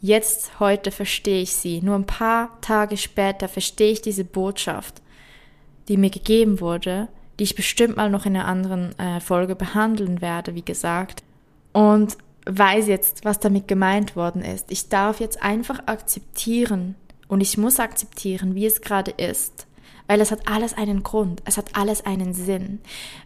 Jetzt, 0.00 0.60
heute 0.60 0.90
verstehe 0.90 1.42
ich 1.42 1.52
sie. 1.52 1.80
Nur 1.80 1.96
ein 1.96 2.06
paar 2.06 2.60
Tage 2.60 2.96
später 2.96 3.48
verstehe 3.48 3.92
ich 3.92 4.02
diese 4.02 4.24
Botschaft, 4.24 5.02
die 5.88 5.96
mir 5.96 6.10
gegeben 6.10 6.60
wurde, 6.60 7.08
die 7.38 7.44
ich 7.44 7.54
bestimmt 7.54 7.96
mal 7.96 8.10
noch 8.10 8.26
in 8.26 8.36
einer 8.36 8.46
anderen 8.46 8.98
äh, 8.98 9.20
Folge 9.20 9.56
behandeln 9.56 10.20
werde, 10.20 10.54
wie 10.54 10.64
gesagt. 10.64 11.22
Und 11.72 12.16
weiß 12.46 12.86
jetzt, 12.86 13.24
was 13.24 13.40
damit 13.40 13.68
gemeint 13.68 14.16
worden 14.16 14.42
ist. 14.42 14.70
Ich 14.70 14.88
darf 14.88 15.20
jetzt 15.20 15.42
einfach 15.42 15.80
akzeptieren 15.86 16.94
und 17.28 17.40
ich 17.40 17.58
muss 17.58 17.80
akzeptieren, 17.80 18.54
wie 18.54 18.66
es 18.66 18.80
gerade 18.80 19.10
ist 19.10 19.66
weil 20.06 20.20
es 20.20 20.30
hat 20.30 20.48
alles 20.48 20.74
einen 20.74 21.02
Grund, 21.02 21.42
es 21.44 21.56
hat 21.56 21.74
alles 21.74 22.04
einen 22.06 22.32
Sinn. 22.32 22.80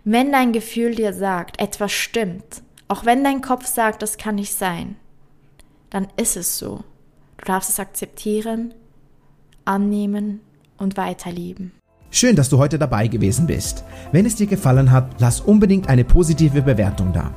Wenn 0.05 0.33
dein 0.33 0.53
Gefühl 0.53 0.95
dir 0.95 1.13
sagt, 1.13 1.61
etwas 1.61 1.93
stimmt, 1.93 2.63
auch 2.89 3.05
wenn 3.05 3.23
dein 3.23 3.43
Kopf 3.43 3.67
sagt, 3.67 4.03
das 4.03 4.19
kann 4.19 4.37
nicht 4.37 4.55
sein, 4.55 4.97
dann 5.91 6.09
ist 6.17 6.37
es 6.37 6.59
so. 6.59 6.85
Du 7.37 7.45
darfst 7.45 7.71
es 7.71 7.81
akzeptieren, 7.81 8.75
annehmen 9.65 10.41
und 10.79 10.97
weiterlieben. 10.97 11.73
Schön, 12.11 12.35
dass 12.35 12.49
du 12.49 12.59
heute 12.59 12.79
dabei 12.79 13.07
gewesen 13.07 13.47
bist. 13.47 13.85
Wenn 14.11 14.27
es 14.27 14.35
dir 14.35 14.47
gefallen 14.47 14.91
hat, 14.91 15.21
lass 15.21 15.41
unbedingt 15.41 15.89
eine 15.89 16.05
positive 16.05 16.63
Bewertung 16.63 17.13
da. 17.13 17.33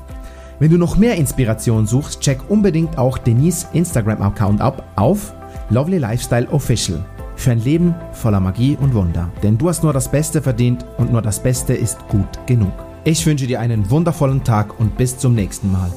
Wenn 0.60 0.72
du 0.72 0.78
noch 0.78 0.98
mehr 0.98 1.16
Inspiration 1.16 1.86
suchst, 1.86 2.22
check 2.22 2.40
unbedingt 2.50 2.98
auch 2.98 3.18
Denise 3.18 3.68
Instagram-Account 3.74 4.62
ab 4.62 4.84
auf 4.96 5.34
Lovely 5.70 5.98
Lifestyle 5.98 6.48
Official 6.50 7.06
für 7.36 7.52
ein 7.52 7.64
Leben 7.64 7.96
voller 8.14 8.40
Magie 8.40 8.78
und 8.80 8.94
Wunder. 8.94 9.32
Denn 9.42 9.58
du 9.58 9.70
hast 9.70 9.84
nur 9.84 9.94
das 9.94 10.10
Beste 10.10 10.42
verdient 10.42 10.86
und 10.98 11.12
nur 11.12 11.22
das 11.22 11.42
Beste 11.42 11.74
ist 11.74 12.08
gut 12.08 12.40
genug. 12.46 12.74
Ich 13.04 13.26
wünsche 13.26 13.48
dir 13.48 13.60
einen 13.60 13.90
wundervollen 13.90 14.44
Tag 14.44 14.80
und 14.80 14.98
bis 14.98 15.18
zum 15.18 15.36
nächsten 15.36 15.72
Mal. 15.72 15.92